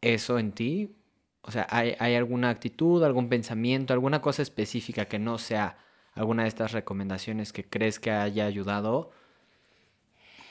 eso 0.00 0.38
en 0.38 0.52
ti? 0.52 0.96
O 1.42 1.52
sea, 1.52 1.66
¿hay, 1.70 2.14
alguna 2.16 2.50
actitud, 2.50 3.04
algún 3.04 3.28
pensamiento, 3.28 3.92
alguna 3.92 4.20
cosa 4.20 4.42
específica 4.42 5.04
que 5.06 5.18
no 5.18 5.38
sea 5.38 5.78
alguna 6.12 6.42
de 6.42 6.48
estas 6.48 6.72
recomendaciones 6.72 7.52
que 7.52 7.64
crees 7.64 8.00
que 8.00 8.10
haya 8.10 8.46
ayudado 8.46 9.12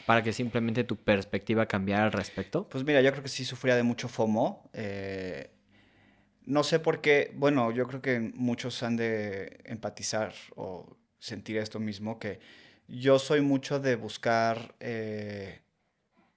para 0.06 0.24
que 0.24 0.32
simplemente 0.32 0.84
tu 0.84 0.96
perspectiva 0.96 1.66
cambiara 1.66 2.06
al 2.06 2.14
respecto? 2.14 2.70
Pues 2.70 2.86
mira, 2.86 3.02
yo 3.02 3.12
creo 3.12 3.24
que 3.24 3.30
sí 3.30 3.44
sufría 3.44 3.76
de 3.76 3.84
mucho 3.84 4.08
FOMO. 4.08 4.70
Eh, 4.72 5.52
no 6.46 6.64
sé 6.64 6.80
por 6.80 7.02
qué, 7.02 7.34
bueno, 7.36 7.72
yo 7.72 7.88
creo 7.88 8.02
que 8.02 8.20
muchos 8.20 8.82
han 8.82 8.96
de 8.96 9.60
empatizar 9.66 10.34
o 10.56 10.96
sentir 11.20 11.58
esto 11.58 11.80
mismo, 11.80 12.20
que 12.20 12.40
yo 12.88 13.20
soy 13.20 13.42
mucho 13.42 13.80
de 13.80 13.96
buscar 13.96 14.76
eh, 14.80 15.62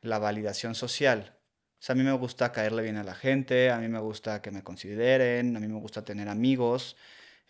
la 0.00 0.18
validación 0.18 0.74
social. 0.74 1.37
O 1.78 1.82
sea, 1.82 1.92
a 1.92 1.96
mí 1.96 2.02
me 2.02 2.12
gusta 2.12 2.50
caerle 2.52 2.82
bien 2.82 2.96
a 2.96 3.04
la 3.04 3.14
gente, 3.14 3.70
a 3.70 3.78
mí 3.78 3.88
me 3.88 4.00
gusta 4.00 4.42
que 4.42 4.50
me 4.50 4.62
consideren, 4.64 5.56
a 5.56 5.60
mí 5.60 5.68
me 5.68 5.78
gusta 5.78 6.04
tener 6.04 6.28
amigos. 6.28 6.96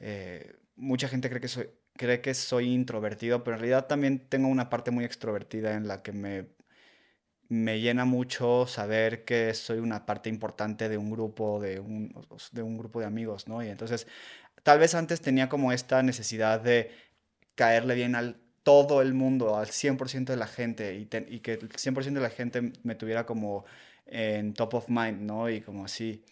Eh, 0.01 0.57
mucha 0.77 1.09
gente 1.09 1.31
cree 1.31 1.41
que, 1.41 1.49
soy, 1.49 1.71
cree 1.97 2.21
que 2.21 2.35
soy 2.35 2.73
introvertido, 2.73 3.43
pero 3.43 3.57
en 3.57 3.61
realidad 3.61 3.87
también 3.87 4.29
tengo 4.29 4.49
una 4.49 4.69
parte 4.69 4.91
muy 4.91 5.05
extrovertida 5.05 5.75
en 5.75 5.89
la 5.89 6.03
que 6.03 6.13
me, 6.13 6.49
me 7.49 7.81
llena 7.81 8.05
mucho 8.05 8.67
saber 8.67 9.25
que 9.25 9.55
soy 9.55 9.79
una 9.79 10.05
parte 10.07 10.29
importante 10.29 10.89
de 10.91 10.99
un 10.99 11.11
grupo, 11.11 11.61
de 11.61 11.81
un, 11.81 12.15
de 12.53 12.63
un 12.63 12.77
grupo 12.79 13.01
de 13.01 13.07
amigos, 13.07 13.49
¿no? 13.49 13.63
Y 13.65 13.69
entonces, 13.69 14.07
tal 14.63 14.79
vez 14.79 14.95
antes 14.95 15.21
tenía 15.23 15.49
como 15.49 15.73
esta 15.73 16.03
necesidad 16.03 16.61
de 16.61 16.91
caerle 17.55 17.95
bien 17.95 18.15
al 18.15 18.37
todo 18.63 19.01
el 19.01 19.15
mundo, 19.15 19.57
al 19.57 19.69
100% 19.69 20.27
de 20.27 20.37
la 20.37 20.47
gente, 20.47 20.95
y, 20.97 21.09
y 21.35 21.41
que 21.41 21.53
el 21.55 21.71
100% 21.71 22.21
de 22.21 22.21
la 22.21 22.31
gente 22.31 22.73
me 22.83 22.95
tuviera 22.95 23.25
como 23.25 23.65
en 24.09 24.55
top 24.55 24.75
of 24.75 24.89
mind, 24.89 25.21
¿no? 25.21 25.49
Y 25.49 25.61
como 25.61 25.85
así. 25.85 26.25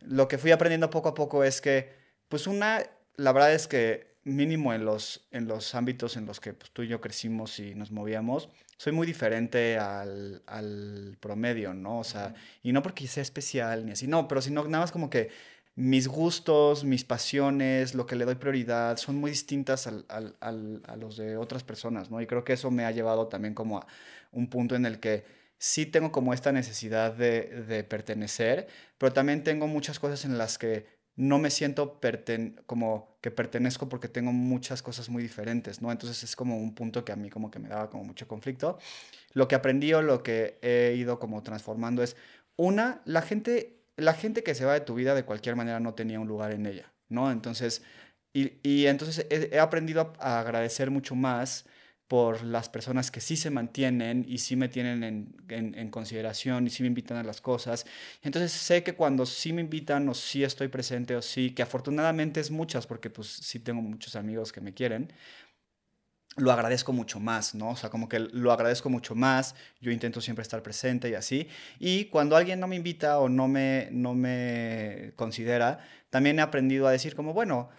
Lo 0.00 0.28
que 0.28 0.38
fui 0.38 0.50
aprendiendo 0.50 0.90
poco 0.90 1.08
a 1.08 1.14
poco 1.14 1.44
es 1.44 1.60
que, 1.60 1.90
pues 2.28 2.46
una, 2.46 2.82
la 3.16 3.32
verdad 3.32 3.52
es 3.52 3.68
que 3.68 4.14
mínimo 4.24 4.72
en 4.72 4.84
los, 4.84 5.26
en 5.30 5.46
los 5.46 5.74
ámbitos 5.74 6.16
en 6.16 6.26
los 6.26 6.40
que 6.40 6.54
pues, 6.54 6.70
tú 6.70 6.82
y 6.82 6.88
yo 6.88 7.00
crecimos 7.00 7.58
y 7.58 7.74
nos 7.74 7.90
movíamos, 7.90 8.48
soy 8.76 8.92
muy 8.92 9.06
diferente 9.06 9.78
al, 9.78 10.42
al 10.46 11.16
promedio, 11.20 11.74
¿no? 11.74 12.00
O 12.00 12.04
sea, 12.04 12.34
y 12.62 12.72
no 12.72 12.82
porque 12.82 13.06
sea 13.06 13.22
especial 13.22 13.84
ni 13.84 13.92
así, 13.92 14.06
no, 14.06 14.26
pero 14.26 14.40
sino 14.40 14.64
nada 14.64 14.84
más 14.84 14.92
como 14.92 15.10
que 15.10 15.30
mis 15.76 16.06
gustos, 16.08 16.84
mis 16.84 17.04
pasiones, 17.04 17.94
lo 17.94 18.06
que 18.06 18.16
le 18.16 18.24
doy 18.24 18.36
prioridad, 18.36 18.96
son 18.96 19.16
muy 19.16 19.30
distintas 19.30 19.86
al, 19.86 20.04
al, 20.08 20.36
al, 20.40 20.82
a 20.86 20.96
los 20.96 21.16
de 21.16 21.36
otras 21.36 21.64
personas, 21.64 22.10
¿no? 22.10 22.20
Y 22.20 22.26
creo 22.26 22.44
que 22.44 22.52
eso 22.52 22.70
me 22.70 22.84
ha 22.84 22.92
llevado 22.92 23.26
también 23.26 23.54
como 23.54 23.78
a 23.78 23.86
un 24.32 24.48
punto 24.48 24.76
en 24.76 24.86
el 24.86 25.00
que 25.00 25.24
sí 25.64 25.86
tengo 25.86 26.12
como 26.12 26.34
esta 26.34 26.52
necesidad 26.52 27.14
de, 27.14 27.86
pertenecer, 27.88 28.68
pero 28.98 29.14
también 29.14 29.42
tengo 29.42 29.66
muchas 29.66 29.98
cosas 29.98 30.26
en 30.26 30.36
las 30.36 30.58
que 30.58 30.84
no 31.16 31.38
me 31.38 31.48
siento 31.48 31.98
como 32.66 33.16
que 33.22 33.30
pertenezco 33.30 33.88
porque 33.88 34.08
tengo 34.08 34.30
muchas 34.30 34.82
cosas 34.82 35.08
muy 35.08 35.22
diferentes, 35.22 35.80
¿no? 35.80 35.90
Entonces 35.90 36.22
es 36.22 36.36
como 36.36 36.58
un 36.58 36.74
punto 36.74 37.02
que 37.02 37.12
a 37.12 37.16
mí 37.16 37.30
como 37.30 37.50
que 37.50 37.60
me 37.60 37.70
daba 37.70 37.88
como 37.88 38.04
mucho 38.04 38.28
conflicto. 38.28 38.78
Lo 39.32 39.48
que 39.48 39.54
aprendí 39.54 39.94
o 39.94 40.02
lo 40.02 40.22
que 40.22 40.58
he 40.60 40.96
ido 40.98 41.18
como 41.18 41.42
transformando 41.42 42.02
es, 42.02 42.14
una, 42.56 43.00
la 43.06 43.22
gente, 43.22 43.78
la 43.96 44.12
gente 44.12 44.42
que 44.42 44.54
se 44.54 44.66
va 44.66 44.74
de 44.74 44.82
tu 44.82 44.94
vida 44.94 45.14
de 45.14 45.24
cualquier 45.24 45.56
manera 45.56 45.80
no 45.80 45.94
tenía 45.94 46.20
un 46.20 46.28
lugar 46.28 46.52
en 46.52 46.66
ella, 46.66 46.92
¿no? 47.08 47.32
Entonces, 47.32 47.82
y, 48.34 48.84
entonces 48.84 49.26
he, 49.30 49.58
aprendido 49.58 50.12
a 50.18 50.40
agradecer 50.40 50.90
mucho 50.90 51.14
más 51.14 51.64
por 52.08 52.44
las 52.44 52.68
personas 52.68 53.10
que 53.10 53.20
sí 53.20 53.36
se 53.36 53.50
mantienen 53.50 54.24
y 54.28 54.38
sí 54.38 54.56
me 54.56 54.68
tienen 54.68 55.34
en, 55.48 55.90
consideración 55.90 56.66
y 56.66 56.70
sí 56.70 56.82
me 56.82 56.88
invitan 56.88 57.16
a 57.16 57.22
las 57.22 57.40
cosas. 57.40 57.86
Entonces 58.22 58.52
sé 58.52 58.82
que 58.82 58.94
cuando 58.94 59.24
sí 59.26 59.52
me 59.52 59.62
invitan 59.62 60.08
o 60.08 60.14
sí 60.14 60.44
estoy 60.44 60.68
presente 60.68 61.16
o 61.16 61.22
sí, 61.22 61.52
que 61.52 61.62
afortunadamente 61.62 62.40
es 62.40 62.50
muchas 62.50 62.86
porque 62.86 63.10
pues 63.10 63.28
sí 63.28 63.58
tengo 63.58 63.80
muchos 63.82 64.16
amigos 64.16 64.52
que 64.52 64.60
me 64.60 64.74
quieren, 64.74 65.12
lo 66.36 66.52
agradezco 66.52 66.92
mucho 66.92 67.20
más, 67.20 67.54
¿no? 67.54 67.70
O 67.70 67.76
sea, 67.76 67.90
como 67.90 68.08
que 68.08 68.18
lo 68.18 68.52
agradezco 68.52 68.90
mucho 68.90 69.14
más, 69.14 69.54
yo 69.80 69.92
intento 69.92 70.20
siempre 70.20 70.42
estar 70.42 70.62
presente 70.62 71.08
y 71.08 71.14
así. 71.14 71.48
Y 71.78 72.06
cuando 72.06 72.36
alguien 72.36 72.60
no 72.60 72.66
me 72.66 72.76
invita 72.76 73.18
o 73.20 73.28
no 73.28 73.46
me, 73.48 73.88
no 73.92 74.14
me 74.14 75.12
considera, 75.16 75.78
también 76.10 76.38
he 76.38 76.42
aprendido 76.42 76.86
a 76.86 76.90
decir 76.90 77.14
como, 77.14 77.32
bueno, 77.32 77.70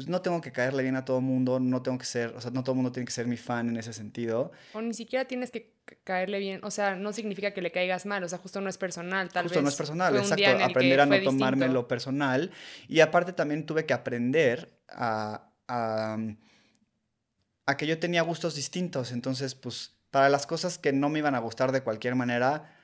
pues 0.00 0.08
no 0.08 0.22
tengo 0.22 0.40
que 0.40 0.50
caerle 0.50 0.82
bien 0.82 0.96
a 0.96 1.04
todo 1.04 1.18
el 1.18 1.24
mundo, 1.24 1.60
no 1.60 1.82
tengo 1.82 1.98
que 1.98 2.06
ser, 2.06 2.30
o 2.34 2.40
sea, 2.40 2.50
no 2.52 2.62
todo 2.64 2.72
el 2.72 2.76
mundo 2.76 2.90
tiene 2.90 3.04
que 3.04 3.12
ser 3.12 3.26
mi 3.26 3.36
fan 3.36 3.68
en 3.68 3.76
ese 3.76 3.92
sentido. 3.92 4.50
O 4.72 4.80
ni 4.80 4.94
siquiera 4.94 5.26
tienes 5.26 5.50
que 5.50 5.74
caerle 6.04 6.38
bien, 6.38 6.60
o 6.64 6.70
sea, 6.70 6.96
no 6.96 7.12
significa 7.12 7.52
que 7.52 7.60
le 7.60 7.70
caigas 7.70 8.06
mal, 8.06 8.24
o 8.24 8.28
sea, 8.28 8.38
justo 8.38 8.62
no 8.62 8.70
es 8.70 8.78
personal, 8.78 9.28
tal 9.28 9.42
justo 9.42 9.60
no 9.60 9.68
es 9.68 9.74
personal, 9.74 10.16
exacto, 10.16 10.64
aprender 10.64 11.00
a 11.00 11.04
no 11.04 11.22
tomarme 11.22 11.68
lo 11.68 11.86
personal. 11.86 12.50
Y 12.88 13.00
aparte 13.00 13.34
también 13.34 13.66
tuve 13.66 13.84
que 13.84 13.92
aprender 13.92 14.72
a, 14.88 15.50
a, 15.68 16.16
a 17.66 17.76
que 17.76 17.86
yo 17.86 17.98
tenía 17.98 18.22
gustos 18.22 18.54
distintos, 18.54 19.12
entonces, 19.12 19.54
pues, 19.54 19.92
para 20.10 20.30
las 20.30 20.46
cosas 20.46 20.78
que 20.78 20.94
no 20.94 21.10
me 21.10 21.18
iban 21.18 21.34
a 21.34 21.40
gustar 21.40 21.72
de 21.72 21.82
cualquier 21.82 22.14
manera, 22.14 22.74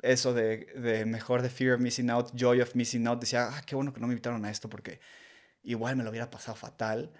eso 0.00 0.32
de, 0.32 0.64
de 0.76 1.04
mejor 1.04 1.42
de 1.42 1.50
fear 1.50 1.74
of 1.74 1.80
missing 1.82 2.08
out, 2.08 2.30
joy 2.34 2.62
of 2.62 2.74
missing 2.74 3.06
out, 3.06 3.20
decía, 3.20 3.50
ah, 3.52 3.60
qué 3.66 3.74
bueno 3.74 3.92
que 3.92 4.00
no 4.00 4.06
me 4.06 4.14
invitaron 4.14 4.42
a 4.46 4.50
esto 4.50 4.70
porque 4.70 4.98
igual 5.64 5.96
me 5.96 6.04
lo 6.04 6.10
hubiera 6.10 6.30
pasado 6.30 6.56
fatal 6.56 7.10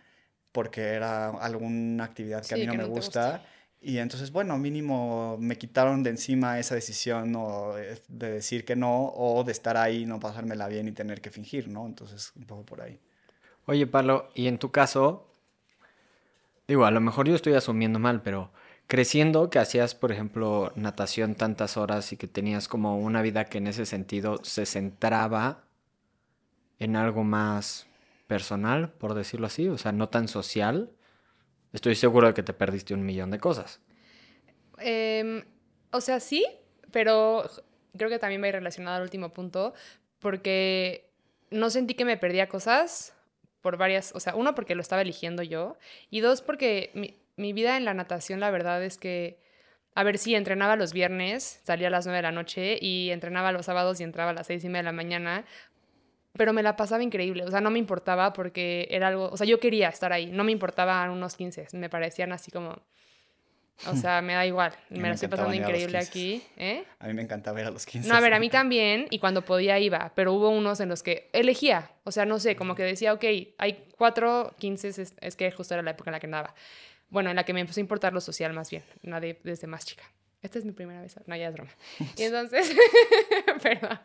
porque 0.53 0.83
era 0.83 1.31
alguna 1.31 2.05
actividad 2.05 2.45
que 2.45 2.55
a 2.55 2.59
mí 2.59 2.67
no 2.67 2.75
me 2.75 2.85
gusta. 2.85 3.43
Y 3.81 3.99
entonces, 3.99 4.31
bueno, 4.31 4.57
mínimo 4.59 5.37
me 5.41 5.59
quitaron 5.59 6.05
de 6.05 6.11
encima 6.11 6.61
esa 6.61 6.77
decisión 6.77 7.35
o 7.35 7.75
de 7.75 8.31
decir 8.31 8.65
que 8.65 8.77
no 8.77 9.07
o 9.09 9.43
de 9.43 9.51
estar 9.51 9.77
ahí, 9.77 10.07
no 10.07 10.21
pasármela 10.21 10.69
bien 10.69 10.87
y 10.87 10.93
tener 10.93 11.21
que 11.21 11.31
fingir, 11.31 11.67
¿no? 11.67 11.85
Entonces, 11.87 12.33
un 12.37 12.45
poco 12.45 12.65
por 12.65 12.81
ahí. 12.81 13.01
Oye, 13.67 13.87
Pablo, 13.89 14.31
y 14.35 14.47
en 14.47 14.59
tu 14.59 14.71
caso, 14.71 15.27
digo, 16.69 16.85
a 16.85 16.93
lo 16.93 17.01
mejor 17.01 17.27
yo 17.27 17.35
estoy 17.35 17.55
asumiendo 17.55 17.99
mal, 17.99 18.23
pero 18.23 18.53
creciendo 18.87 19.51
que 19.51 19.59
hacías, 19.59 19.97
por 19.97 20.13
ejemplo, 20.13 20.73
natación 20.77 21.35
tantas 21.35 21.77
horas 21.77 22.13
y 22.13 22.17
que 22.17 22.29
tenías 22.29 22.69
como 22.69 22.99
una 22.99 23.21
vida 23.21 23.47
que 23.47 23.59
en 23.59 23.67
ese 23.67 23.85
sentido 23.85 24.39
se 24.45 24.65
centraba 24.65 25.65
en 26.79 26.95
algo 26.95 27.25
más 27.25 27.87
personal, 28.33 28.93
por 28.93 29.15
decirlo 29.15 29.47
así, 29.47 29.69
o 29.69 29.77
sea, 29.77 29.93
no 29.93 30.09
tan 30.09 30.29
social 30.29 30.91
Estoy 31.73 31.95
seguro 31.95 32.29
de 32.29 32.35
que 32.35 32.43
te 32.43 32.53
perdiste 32.53 32.95
un 32.95 33.05
millón 33.05 33.31
de 33.31 33.39
cosas. 33.39 33.81
Em, 34.79 35.45
o 35.91 36.01
sea, 36.01 36.21
sí, 36.21 36.45
pero 36.91 37.49
creo 37.97 38.11
que 38.11 38.19
también 38.19 38.43
va 38.43 38.51
relacionado 38.51 38.97
al 38.97 39.03
último 39.03 39.33
punto, 39.33 39.73
porque 40.19 41.11
no 41.51 41.71
sentí 41.71 41.95
que 41.95 42.05
me 42.05 42.17
perdía 42.17 42.49
cosas 42.49 43.15
por 43.63 43.77
varias, 43.77 44.13
o 44.15 44.21
sea, 44.21 44.35
uno 44.35 44.55
porque 44.55 44.75
lo 44.75 44.83
estaba 44.83 45.03
eligiendo 45.03 45.43
yo, 45.43 45.79
y 46.11 46.21
dos 46.21 46.43
porque 46.43 46.91
mi, 46.95 47.17
mi 47.37 47.53
vida 47.53 47.77
en 47.77 47.85
la 47.85 47.95
natación, 47.95 48.41
la 48.41 48.51
verdad 48.51 48.83
es 48.83 48.99
que, 48.99 49.39
a 49.95 50.05
ver, 50.05 50.19
sí, 50.19 50.35
entrenaba 50.35 50.77
los 50.77 50.93
viernes, 50.93 51.61
salía 51.63 51.89
a 51.89 51.91
las 51.91 52.07
nueve 52.07 52.19
de 52.19 52.23
la 52.23 52.33
noche, 52.33 52.79
y 52.81 53.11
entrenaba 53.11 53.53
los 53.53 53.67
sábados 53.67 54.01
y 54.01 54.05
entraba 54.05 54.33
a 54.33 54.35
las 54.35 54.47
seis 54.47 54.65
y 54.65 54.69
media 54.69 54.81
de 54.81 54.85
la 54.85 54.93
mañana, 54.93 55.45
pero 56.37 56.53
me 56.53 56.63
la 56.63 56.77
pasaba 56.77 57.03
increíble, 57.03 57.45
o 57.45 57.51
sea, 57.51 57.61
no 57.61 57.71
me 57.71 57.79
importaba 57.79 58.33
porque 58.33 58.89
era 58.91 59.09
algo, 59.09 59.29
o 59.31 59.37
sea, 59.37 59.47
yo 59.47 59.61
quería 59.61 59.89
estar 59.89 60.13
ahí, 60.13 60.27
no 60.27 60.45
me 60.45 60.53
importaban 60.53 61.11
unos 61.11 61.37
15, 61.37 61.67
me 61.75 61.89
parecían 61.89 62.33
así 62.33 62.51
como, 62.51 62.79
o 63.87 63.97
sea, 63.97 64.23
me 64.23 64.35
da 64.35 64.47
igual, 64.47 64.73
me, 64.91 65.09
la 65.09 65.15
estoy 65.15 65.29
pasando 65.29 65.55
increíble 65.55 65.99
aquí. 65.99 66.43
¿eh? 66.57 66.85
A 67.01 67.07
mí 67.09 67.15
me 67.15 67.23
encantaba 67.23 67.57
ver 67.57 67.67
a 67.67 67.71
los 67.71 67.85
15. 67.85 68.09
No, 68.09 68.15
a 68.15 68.21
ver, 68.21 68.35
a 68.35 68.39
mí 68.39 68.49
también, 68.49 69.07
y 69.11 69.19
cuando 69.19 69.43
podía 69.43 69.79
iba, 69.79 70.13
pero 70.15 70.33
hubo 70.33 70.51
unos 70.51 70.81
en 70.81 70.89
los 70.89 71.03
que 71.03 71.29
elegía, 71.33 71.91
o 72.05 72.13
sea, 72.13 72.25
no 72.25 72.39
sé, 72.39 72.57
como 72.57 72.75
que 72.75 72.83
decía, 72.83 73.13
ok, 73.13 73.25
hay 73.59 73.85
cuatro 73.97 74.55
15, 74.59 75.17
es, 75.21 75.37
que 75.37 75.51
justo 75.51 75.75
era 75.75 75.83
la 75.83 75.93
época 75.93 76.11
en 76.11 76.13
la 76.13 76.21
que 76.21 76.27
andaba. 76.27 76.55
Bueno, 77.09 77.31
en 77.31 77.37
la 77.37 77.45
que 77.45 77.53
me 77.53 77.61
empezó 77.61 77.81
a 77.81 77.83
importar 77.83 78.13
lo 78.13 78.21
social 78.21 78.53
más 78.53 78.71
bien, 78.71 78.85
no 79.03 79.21
desde 79.21 79.67
más 79.67 79.85
chica. 79.85 80.05
Esta 80.41 80.59
es 80.59 80.65
mi 80.65 80.73
primera 80.73 81.01
vez, 81.01 81.15
no, 81.27 81.37
ya 81.37 81.49
es 81.49 81.55
broma. 81.55 81.71
Y 82.17 82.23
entonces, 82.23 82.75
perdón. 83.63 83.99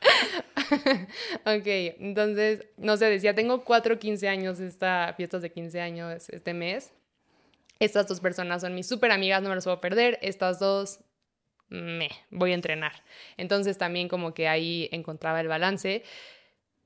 ok, 1.44 1.66
entonces, 2.00 2.66
no 2.76 2.96
sé, 2.96 3.06
decía, 3.06 3.34
tengo 3.34 3.64
cuatro 3.64 3.98
15 3.98 4.28
años, 4.28 4.60
esta 4.60 5.14
fiestas 5.16 5.42
de 5.42 5.50
15 5.50 5.80
años 5.80 6.28
este 6.30 6.54
mes. 6.54 6.92
Estas 7.80 8.08
dos 8.08 8.20
personas 8.20 8.62
son 8.62 8.74
mis 8.74 8.88
súper 8.88 9.12
amigas, 9.12 9.42
no 9.42 9.48
me 9.48 9.54
las 9.54 9.64
puedo 9.64 9.80
perder. 9.80 10.18
Estas 10.20 10.58
dos, 10.58 11.00
me, 11.68 12.10
voy 12.30 12.52
a 12.52 12.54
entrenar. 12.54 13.04
Entonces 13.36 13.78
también 13.78 14.08
como 14.08 14.34
que 14.34 14.48
ahí 14.48 14.88
encontraba 14.92 15.40
el 15.40 15.48
balance. 15.48 16.02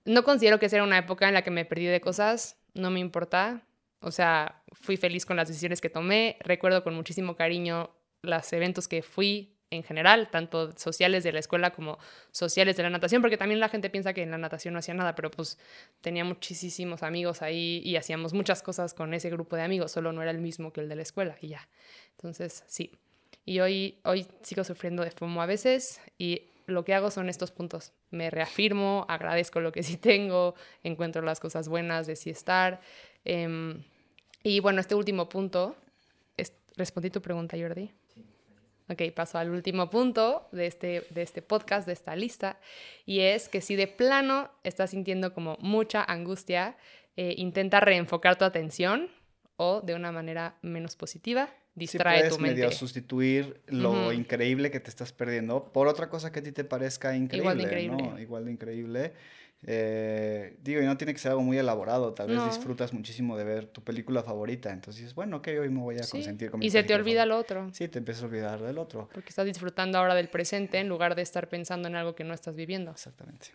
No 0.05 0.22
considero 0.22 0.59
que 0.59 0.68
sea 0.68 0.83
una 0.83 0.98
época 0.98 1.29
en 1.29 1.35
la 1.35 1.42
que 1.42 1.51
me 1.51 1.64
perdí 1.64 1.87
de 1.87 2.01
cosas, 2.01 2.59
no 2.75 2.90
me 2.90 3.01
importa. 3.01 3.62
O 4.01 4.11
sea, 4.11 4.62
fui 4.72 4.96
feliz 4.96 5.25
con 5.25 5.37
las 5.37 5.48
decisiones 5.48 5.81
que 5.81 5.88
tomé. 5.88 6.37
Recuerdo 6.40 6.83
con 6.83 6.94
muchísimo 6.94 7.37
cariño 7.37 7.90
los 8.20 8.53
eventos 8.53 8.88
que 8.88 9.03
fui, 9.03 9.52
en 9.73 9.83
general, 9.83 10.29
tanto 10.31 10.73
sociales 10.77 11.25
de 11.25 11.33
la 11.33 11.41
escuela 11.41 11.71
como 11.71 11.99
sociales 12.31 12.77
de 12.77 12.83
la 12.83 12.91
natación, 12.91 13.23
porque 13.23 13.37
también 13.37 13.59
la 13.59 13.69
gente 13.69 13.89
piensa 13.91 14.13
que 14.13 14.23
en 14.23 14.31
la 14.31 14.39
natación 14.39 14.75
no 14.75 14.79
hacía 14.79 14.95
nada, 14.95 15.15
pero 15.15 15.31
pues 15.31 15.59
tenía 16.01 16.25
muchísimos 16.25 17.03
amigos 17.03 17.43
ahí 17.43 17.81
y 17.85 17.97
hacíamos 17.97 18.35
muchas 18.35 18.63
cosas 18.63 18.93
con 18.95 19.15
ese 19.15 19.31
grupo 19.31 19.57
de 19.57 19.63
amigos, 19.63 19.91
solo 19.91 20.13
no 20.13 20.23
era 20.23 20.31
el 20.31 20.39
mismo 20.39 20.73
que 20.73 20.83
el 20.83 20.89
de 20.89 20.97
la 20.97 21.03
escuela 21.03 21.37
y 21.41 21.49
ya. 21.49 21.69
Entonces, 22.13 22.65
sí. 22.67 22.93
Y 23.45 23.61
hoy, 23.61 23.99
hoy 24.05 24.27
sigo 24.43 24.63
sufriendo 24.63 25.03
de 25.03 25.11
FOMO 25.11 25.43
a 25.43 25.47
veces 25.47 26.01
y 26.19 26.51
lo 26.67 26.85
que 26.85 26.95
hago 26.95 27.11
son 27.11 27.29
estos 27.29 27.51
puntos. 27.51 27.93
Me 28.11 28.31
reafirmo, 28.31 29.07
agradezco 29.09 29.61
lo 29.61 29.73
que 29.73 29.83
sí 29.83 29.97
tengo, 29.97 30.55
encuentro 30.83 31.23
las 31.23 31.41
cosas 31.41 31.69
buenas 31.69 32.07
de 32.07 32.15
sí 32.15 32.31
estar. 32.31 32.81
Em, 33.25 33.83
y 34.43 34.61
bueno, 34.61 34.81
este 34.81 34.95
último 34.95 35.29
punto, 35.29 35.77
respondí 36.77 37.11
tu 37.11 37.23
pregunta, 37.23 37.57
Jordi. 37.59 37.91
Ok, 38.92 39.00
paso 39.14 39.38
al 39.38 39.50
último 39.50 39.88
punto 39.88 40.48
de 40.52 40.66
este, 40.66 41.07
de 41.11 41.22
este 41.22 41.40
podcast, 41.40 41.87
de 41.87 41.94
esta 41.94 42.14
lista, 42.14 42.61
y 43.07 43.20
es 43.20 43.48
que 43.48 43.62
si 43.62 43.74
de 43.74 43.87
plano 43.87 44.50
estás 44.64 44.90
sintiendo 44.90 45.33
como 45.33 45.57
mucha 45.61 46.05
angustia, 46.05 46.76
eh, 47.16 47.35
intenta 47.38 47.81
reenfocar 47.81 48.37
tu 48.37 48.44
atención 48.44 49.09
o 49.57 49.81
de 49.81 49.94
una 49.94 50.12
manera 50.12 50.57
menos 50.61 50.96
positiva, 50.96 51.48
distrae 51.74 52.28
tu 52.28 52.38
mente. 52.38 52.61
medio 52.61 52.70
sustituir 52.70 53.62
lo 53.66 54.12
increíble 54.12 54.70
que 54.70 54.81
te 54.81 54.90
estás 54.90 55.12
perdiendo 55.12 55.72
por 55.72 55.88
otra 55.88 56.11
cosa 56.11 56.31
que 56.31 56.40
a 56.40 56.42
ti 56.42 56.52
te 56.52 56.64
parezca 56.64 57.16
increíble. 57.16 57.38
Igual 57.38 57.59
de 57.59 57.64
increíble. 57.64 58.22
Igual 58.22 58.44
de 58.44 58.52
increíble. 58.52 59.12
Eh, 59.64 60.57
digo, 60.62 60.83
y 60.83 60.87
no 60.87 60.96
tiene 60.96 61.12
que 61.12 61.20
ser 61.20 61.31
algo 61.31 61.42
muy 61.42 61.57
elaborado, 61.57 62.12
tal 62.14 62.29
vez 62.29 62.44
disfrutas 62.44 62.92
muchísimo 62.92 63.37
de 63.37 63.44
ver 63.44 63.66
tu 63.66 63.83
película 63.83 64.22
favorita, 64.22 64.70
entonces 64.70 65.03
dices, 65.03 65.14
bueno, 65.14 65.37
ok, 65.37 65.48
hoy 65.61 65.68
me 65.68 65.81
voy 65.81 65.96
a 65.96 66.07
consentir 66.09 66.51
con 66.51 66.61
mi 66.61 66.66
Y 66.66 66.70
se 66.70 66.83
te 66.83 66.94
olvida 66.94 67.27
lo 67.27 67.38
otro. 67.38 67.68
Sí, 67.72 67.87
te 67.87 67.98
empiezas 67.98 68.25
a 68.25 68.27
olvidar 68.27 68.61
del 68.61 68.79
otro. 68.79 69.09
Porque 69.12 69.29
estás 69.29 69.46
disfrutando 69.46 69.98
ahora 69.98 70.14
del 70.14 70.29
presente 70.29 70.79
en 70.79 70.88
lugar 70.88 71.14
de 71.14 71.22
estar 71.22 71.48
pensando 71.48 71.87
en 71.87 71.94
algo 71.94 72.14
que 72.16 72.25
no 72.25 72.35
estás 72.35 72.57
viviendo. 72.57 72.90
Exactamente. 72.90 73.48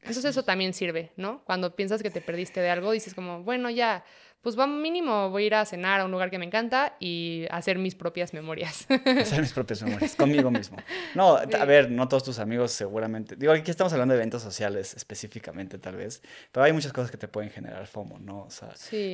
Entonces 0.00 0.26
eso 0.26 0.42
también 0.42 0.74
sirve, 0.74 1.12
¿no? 1.16 1.42
Cuando 1.44 1.74
piensas 1.74 2.02
que 2.02 2.10
te 2.10 2.20
perdiste 2.20 2.60
de 2.60 2.68
algo, 2.68 2.92
dices 2.92 3.14
como, 3.14 3.42
bueno, 3.42 3.70
ya, 3.70 4.04
pues 4.44 4.58
va 4.58 4.66
mínimo, 4.66 5.30
voy 5.30 5.44
a 5.44 5.46
ir 5.46 5.54
a 5.54 5.64
cenar 5.64 6.02
a 6.02 6.04
un 6.04 6.10
lugar 6.10 6.30
que 6.30 6.38
me 6.38 6.44
encanta 6.44 6.96
y 7.00 7.46
hacer 7.50 7.78
mis 7.78 7.94
propias 7.94 8.34
memorias. 8.34 8.86
Hacer 8.90 9.40
mis 9.40 9.54
propias 9.54 9.82
memorias, 9.84 10.14
conmigo 10.14 10.50
mismo. 10.50 10.76
No, 11.14 11.38
a 11.38 11.64
ver, 11.64 11.90
no 11.90 12.08
todos 12.08 12.24
tus 12.24 12.38
amigos 12.38 12.70
seguramente. 12.70 13.36
Digo, 13.36 13.52
aquí 13.52 13.70
estamos 13.70 13.90
hablando 13.94 14.12
de 14.12 14.20
eventos 14.20 14.42
sociales 14.42 14.92
específicamente, 14.92 15.78
tal 15.78 15.96
vez, 15.96 16.20
pero 16.52 16.64
hay 16.64 16.74
muchas 16.74 16.92
cosas 16.92 17.10
que 17.10 17.16
te 17.16 17.26
pueden 17.26 17.48
generar 17.48 17.86
FOMO, 17.86 18.18
¿no? 18.18 18.42
O 18.42 18.50
sea, 18.50 18.68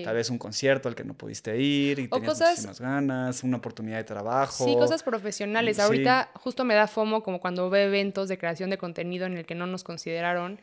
tal 0.04 0.16
vez 0.16 0.30
un 0.30 0.38
concierto 0.38 0.88
al 0.88 0.96
que 0.96 1.04
no 1.04 1.14
pudiste 1.14 1.56
ir 1.56 2.00
y 2.00 2.08
tenías 2.08 2.40
muchísimas 2.40 2.80
ganas, 2.80 3.44
una 3.44 3.58
oportunidad 3.58 3.98
de 3.98 4.04
trabajo. 4.04 4.64
Sí, 4.64 4.74
cosas 4.74 5.04
profesionales. 5.04 5.78
Ahorita 5.78 6.30
justo 6.34 6.64
me 6.64 6.74
da 6.74 6.88
FOMO 6.88 7.22
como 7.22 7.38
cuando 7.38 7.70
veo 7.70 7.86
eventos 7.86 8.26
de 8.26 8.36
creación 8.36 8.68
de 8.68 8.78
contenido 8.78 9.26
en 9.26 9.36
el 9.36 9.46
que 9.46 9.54
no 9.54 9.68
nos 9.68 9.84
consideraron 9.84 10.58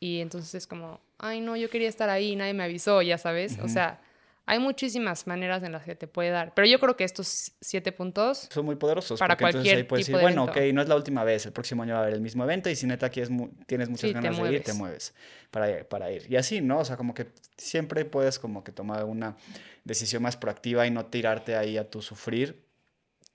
y 0.00 0.20
entonces 0.20 0.54
es 0.54 0.66
como, 0.66 1.00
ay, 1.18 1.40
no, 1.40 1.56
yo 1.56 1.70
quería 1.70 1.88
estar 1.88 2.08
ahí, 2.08 2.36
nadie 2.36 2.54
me 2.54 2.64
avisó, 2.64 3.02
ya 3.02 3.18
sabes. 3.18 3.58
O 3.62 3.68
sea, 3.68 4.00
hay 4.46 4.58
muchísimas 4.60 5.26
maneras 5.26 5.62
en 5.62 5.72
las 5.72 5.84
que 5.84 5.94
te 5.94 6.06
puede 6.06 6.30
dar. 6.30 6.54
Pero 6.54 6.66
yo 6.66 6.78
creo 6.78 6.96
que 6.96 7.04
estos 7.04 7.52
siete 7.60 7.92
puntos 7.92 8.48
son 8.50 8.64
muy 8.64 8.76
poderosos. 8.76 9.18
Para 9.18 9.36
cualquier 9.36 9.78
tipo 9.78 9.96
decir, 9.96 10.16
bueno, 10.16 10.44
ok, 10.44 10.56
no 10.72 10.80
es 10.80 10.88
la 10.88 10.96
última 10.96 11.22
vez, 11.22 11.44
el 11.44 11.52
próximo 11.52 11.82
año 11.82 11.94
va 11.94 12.00
a 12.00 12.02
haber 12.04 12.14
el 12.14 12.20
mismo 12.20 12.44
evento 12.44 12.70
y 12.70 12.76
si 12.76 12.86
neta 12.86 13.06
aquí 13.06 13.20
tienes 13.66 13.88
muchas 13.90 14.12
ganas 14.12 14.40
de 14.40 14.52
ir, 14.54 14.62
te 14.62 14.72
mueves 14.72 15.14
para, 15.50 15.84
para 15.84 16.10
ir. 16.10 16.26
Y 16.30 16.36
así, 16.36 16.60
¿no? 16.60 16.78
O 16.78 16.84
sea, 16.84 16.96
como 16.96 17.12
que 17.12 17.26
siempre 17.58 18.04
puedes 18.04 18.38
como 18.38 18.64
que 18.64 18.72
tomar 18.72 19.04
una 19.04 19.36
decisión 19.84 20.22
más 20.22 20.36
proactiva 20.36 20.86
y 20.86 20.90
no 20.90 21.06
tirarte 21.06 21.56
ahí 21.56 21.76
a 21.76 21.90
tu 21.90 22.00
sufrir 22.00 22.62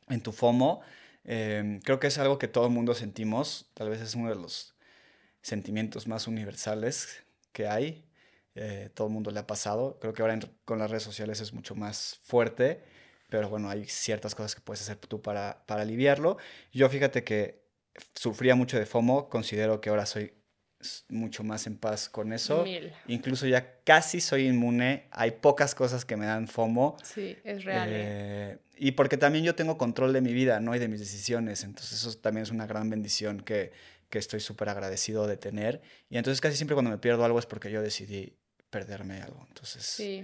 en 0.10 0.22
tu 0.22 0.32
FOMO. 0.32 0.82
Em, 1.26 1.80
creo 1.80 2.00
que 2.00 2.08
es 2.08 2.18
algo 2.18 2.40
que 2.40 2.48
todo 2.48 2.66
el 2.66 2.72
mundo 2.72 2.96
sentimos. 2.96 3.68
Tal 3.76 3.90
vez 3.90 4.02
es 4.02 4.16
uno 4.16 4.30
de 4.30 4.36
los 4.36 4.73
sentimientos 5.44 6.08
más 6.08 6.28
universales 6.28 7.24
que 7.52 7.68
hay. 7.68 8.04
Eh, 8.56 8.90
todo 8.94 9.08
el 9.08 9.14
mundo 9.14 9.30
le 9.30 9.40
ha 9.40 9.46
pasado. 9.46 10.00
Creo 10.00 10.14
que 10.14 10.24
ahora 10.24 10.40
con 10.66 10.80
las 10.80 10.90
redes 10.90 11.04
sociales 11.04 11.40
es 11.42 11.54
mucho 11.54 11.76
más 11.76 12.20
fuerte, 12.24 12.84
pero 13.30 13.50
bueno, 13.50 13.70
hay 13.70 13.86
ciertas 13.86 14.34
cosas 14.34 14.56
que 14.56 14.62
puedes 14.62 14.82
hacer 14.82 14.98
tú 14.98 15.22
para, 15.22 15.64
para 15.68 15.84
aliviarlo. 15.84 16.38
Yo 16.72 16.90
fíjate 16.90 17.24
que 17.24 17.64
sufría 18.16 18.56
mucho 18.56 18.80
de 18.80 18.86
FOMO, 18.86 19.30
considero 19.30 19.82
que 19.82 19.90
ahora 19.90 20.06
soy 20.06 20.34
mucho 21.10 21.44
más 21.44 21.68
en 21.68 21.78
paz 21.78 22.10
con 22.10 22.34
eso. 22.34 22.66
Incluso 23.08 23.48
ya 23.48 23.80
casi 23.84 24.22
soy 24.22 24.48
inmune. 24.48 25.08
Hay 25.12 25.32
pocas 25.32 25.76
cosas 25.76 26.06
que 26.06 26.18
me 26.18 26.26
dan 26.26 26.48
FOMO. 26.48 26.98
Sí, 27.04 27.38
es 27.44 27.64
real. 27.64 27.90
¿eh? 27.90 27.94
Eh, 27.94 28.58
y 28.78 28.92
porque 28.92 29.18
también 29.18 29.46
yo 29.46 29.56
tengo 29.56 29.78
control 29.78 30.14
de 30.14 30.22
mi 30.22 30.34
vida, 30.34 30.60
¿no? 30.60 30.76
Y 30.76 30.80
de 30.80 30.88
mis 30.88 31.00
decisiones. 31.00 31.64
Entonces 31.64 31.94
eso 31.94 32.18
también 32.18 32.44
es 32.44 32.52
una 32.52 32.68
gran 32.68 32.90
bendición 32.90 33.40
que, 33.42 33.72
que 34.14 34.20
estoy 34.20 34.42
súper 34.42 34.70
agradecido 34.70 35.26
de 35.26 35.38
tener. 35.38 35.82
Y 36.08 36.18
entonces 36.18 36.40
casi 36.40 36.56
siempre 36.56 36.76
cuando 36.76 36.92
me 36.92 37.00
pierdo 37.00 37.26
algo 37.26 37.40
es 37.40 37.48
porque 37.48 37.72
yo 37.72 37.82
decidí 37.82 38.38
perderme 38.70 39.20
algo. 39.24 39.44
Entonces... 39.48 39.84
Sí, 39.84 40.24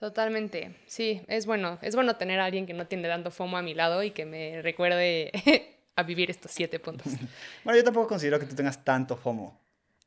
totalmente. 0.00 0.74
Sí, 0.86 1.22
es 1.28 1.46
bueno. 1.46 1.78
Es 1.80 1.94
bueno 1.94 2.16
tener 2.16 2.40
a 2.40 2.46
alguien 2.46 2.66
que 2.66 2.74
no 2.74 2.88
tiene 2.88 3.06
dando 3.06 3.30
FOMO 3.30 3.56
a 3.56 3.62
mi 3.62 3.74
lado 3.74 4.02
y 4.02 4.10
que 4.10 4.26
me 4.26 4.60
recuerde 4.60 5.30
a 5.94 6.02
vivir 6.02 6.32
estos 6.32 6.50
siete 6.50 6.80
puntos. 6.80 7.12
bueno, 7.62 7.78
yo 7.78 7.84
tampoco 7.84 8.08
considero 8.08 8.40
que 8.40 8.46
tú 8.46 8.56
tengas 8.56 8.84
tanto 8.84 9.16
FOMO. 9.16 9.56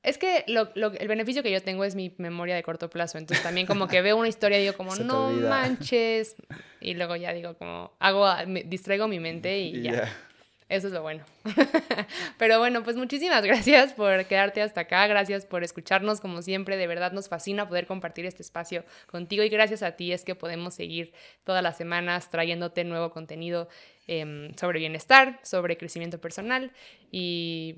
Es 0.04 0.18
que 0.18 0.44
lo, 0.48 0.70
lo, 0.76 0.92
el 0.92 1.08
beneficio 1.08 1.42
que 1.42 1.52
yo 1.52 1.64
tengo 1.64 1.86
es 1.86 1.96
mi 1.96 2.14
memoria 2.18 2.56
de 2.56 2.64
corto 2.64 2.90
plazo. 2.90 3.18
Entonces 3.18 3.42
también 3.42 3.66
como 3.66 3.88
que 3.88 4.02
veo 4.02 4.18
una 4.18 4.28
historia 4.28 4.58
y 4.58 4.64
digo 4.64 4.76
como, 4.76 4.94
no 4.98 5.30
manches. 5.30 6.36
Y 6.82 6.96
luego 6.96 7.16
ya 7.16 7.32
digo 7.32 7.54
como, 7.58 7.94
hago, 7.98 8.28
me, 8.46 8.64
distraigo 8.64 9.08
mi 9.08 9.22
mente 9.22 9.58
y, 9.58 9.84
ya. 9.84 10.12
Eso 10.72 10.88
es 10.88 10.94
lo 10.94 11.02
bueno. 11.02 11.26
Pero 12.38 12.58
bueno, 12.58 12.82
pues 12.82 12.96
muchísimas 12.96 13.44
gracias 13.44 13.92
por 13.92 14.24
quedarte 14.24 14.62
hasta 14.62 14.82
acá, 14.82 15.06
gracias 15.06 15.46
por 15.46 15.66
escucharnos 15.66 16.22
como 16.22 16.42
siempre, 16.42 16.78
de 16.78 16.88
verdad 16.88 17.12
nos 17.12 17.28
fascina 17.28 17.68
poder 17.68 17.88
compartir 17.88 18.26
este 18.26 18.42
espacio 18.42 18.86
contigo 19.08 19.44
y 19.44 19.50
gracias 19.50 19.84
a 19.84 19.98
ti 19.98 20.14
es 20.14 20.24
que 20.24 20.34
podemos 20.34 20.74
seguir 20.74 21.12
todas 21.44 21.62
las 21.62 21.76
semanas 21.76 22.30
trayéndote 22.30 22.86
nuevo 22.86 23.12
contenido 23.12 23.68
em, 24.08 24.56
sobre 24.56 24.80
bienestar, 24.80 25.42
sobre 25.44 25.76
crecimiento 25.76 26.22
personal 26.22 26.72
y 27.12 27.76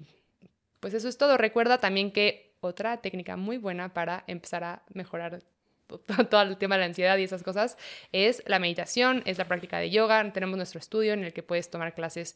pues 0.80 0.94
eso 0.94 1.10
es 1.10 1.18
todo. 1.18 1.36
Recuerda 1.38 1.80
también 1.80 2.12
que 2.12 2.54
otra 2.60 2.98
técnica 2.98 3.38
muy 3.38 3.58
buena 3.58 3.92
para 3.92 4.24
empezar 4.28 4.64
a 4.64 4.84
mejorar 4.94 5.40
todo 6.30 6.42
el 6.44 6.58
tema 6.58 6.76
de 6.76 6.82
la 6.82 6.86
ansiedad 6.86 7.18
y 7.18 7.24
esas 7.24 7.42
cosas, 7.42 7.76
es 8.12 8.44
la 8.46 8.60
meditación, 8.60 9.24
es 9.26 9.40
la 9.40 9.46
práctica 9.46 9.80
de 9.80 9.90
yoga. 9.90 10.32
Tenemos 10.32 10.58
nuestro 10.58 10.80
estudio 10.80 11.14
en 11.14 11.24
el 11.24 11.34
que 11.34 11.44
puedes 11.44 11.72
tomar 11.72 11.94
clases 11.96 12.36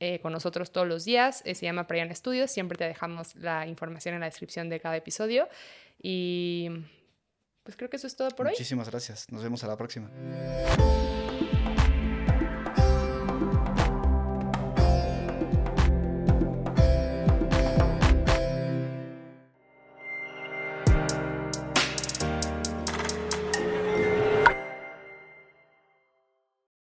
eh, 0.00 0.20
con 0.20 0.32
nosotros 0.32 0.72
todos 0.72 0.86
los 0.86 1.04
días. 1.04 1.42
Eh, 1.44 1.54
se 1.54 1.66
llama 1.66 1.86
Prayan 1.86 2.14
Studios. 2.14 2.50
Siempre 2.50 2.76
te 2.78 2.84
dejamos 2.84 3.34
la 3.36 3.66
información 3.66 4.14
en 4.14 4.20
la 4.20 4.26
descripción 4.26 4.68
de 4.68 4.80
cada 4.80 4.96
episodio. 4.96 5.48
Y 6.02 6.68
pues 7.62 7.76
creo 7.76 7.88
que 7.88 7.96
eso 7.96 8.06
es 8.06 8.16
todo 8.16 8.28
por 8.30 8.46
hoy. 8.46 8.52
Muchísimas 8.52 8.90
gracias. 8.90 9.30
Nos 9.30 9.42
vemos 9.42 9.62
a 9.64 9.68
la 9.68 9.76
próxima. 9.76 10.10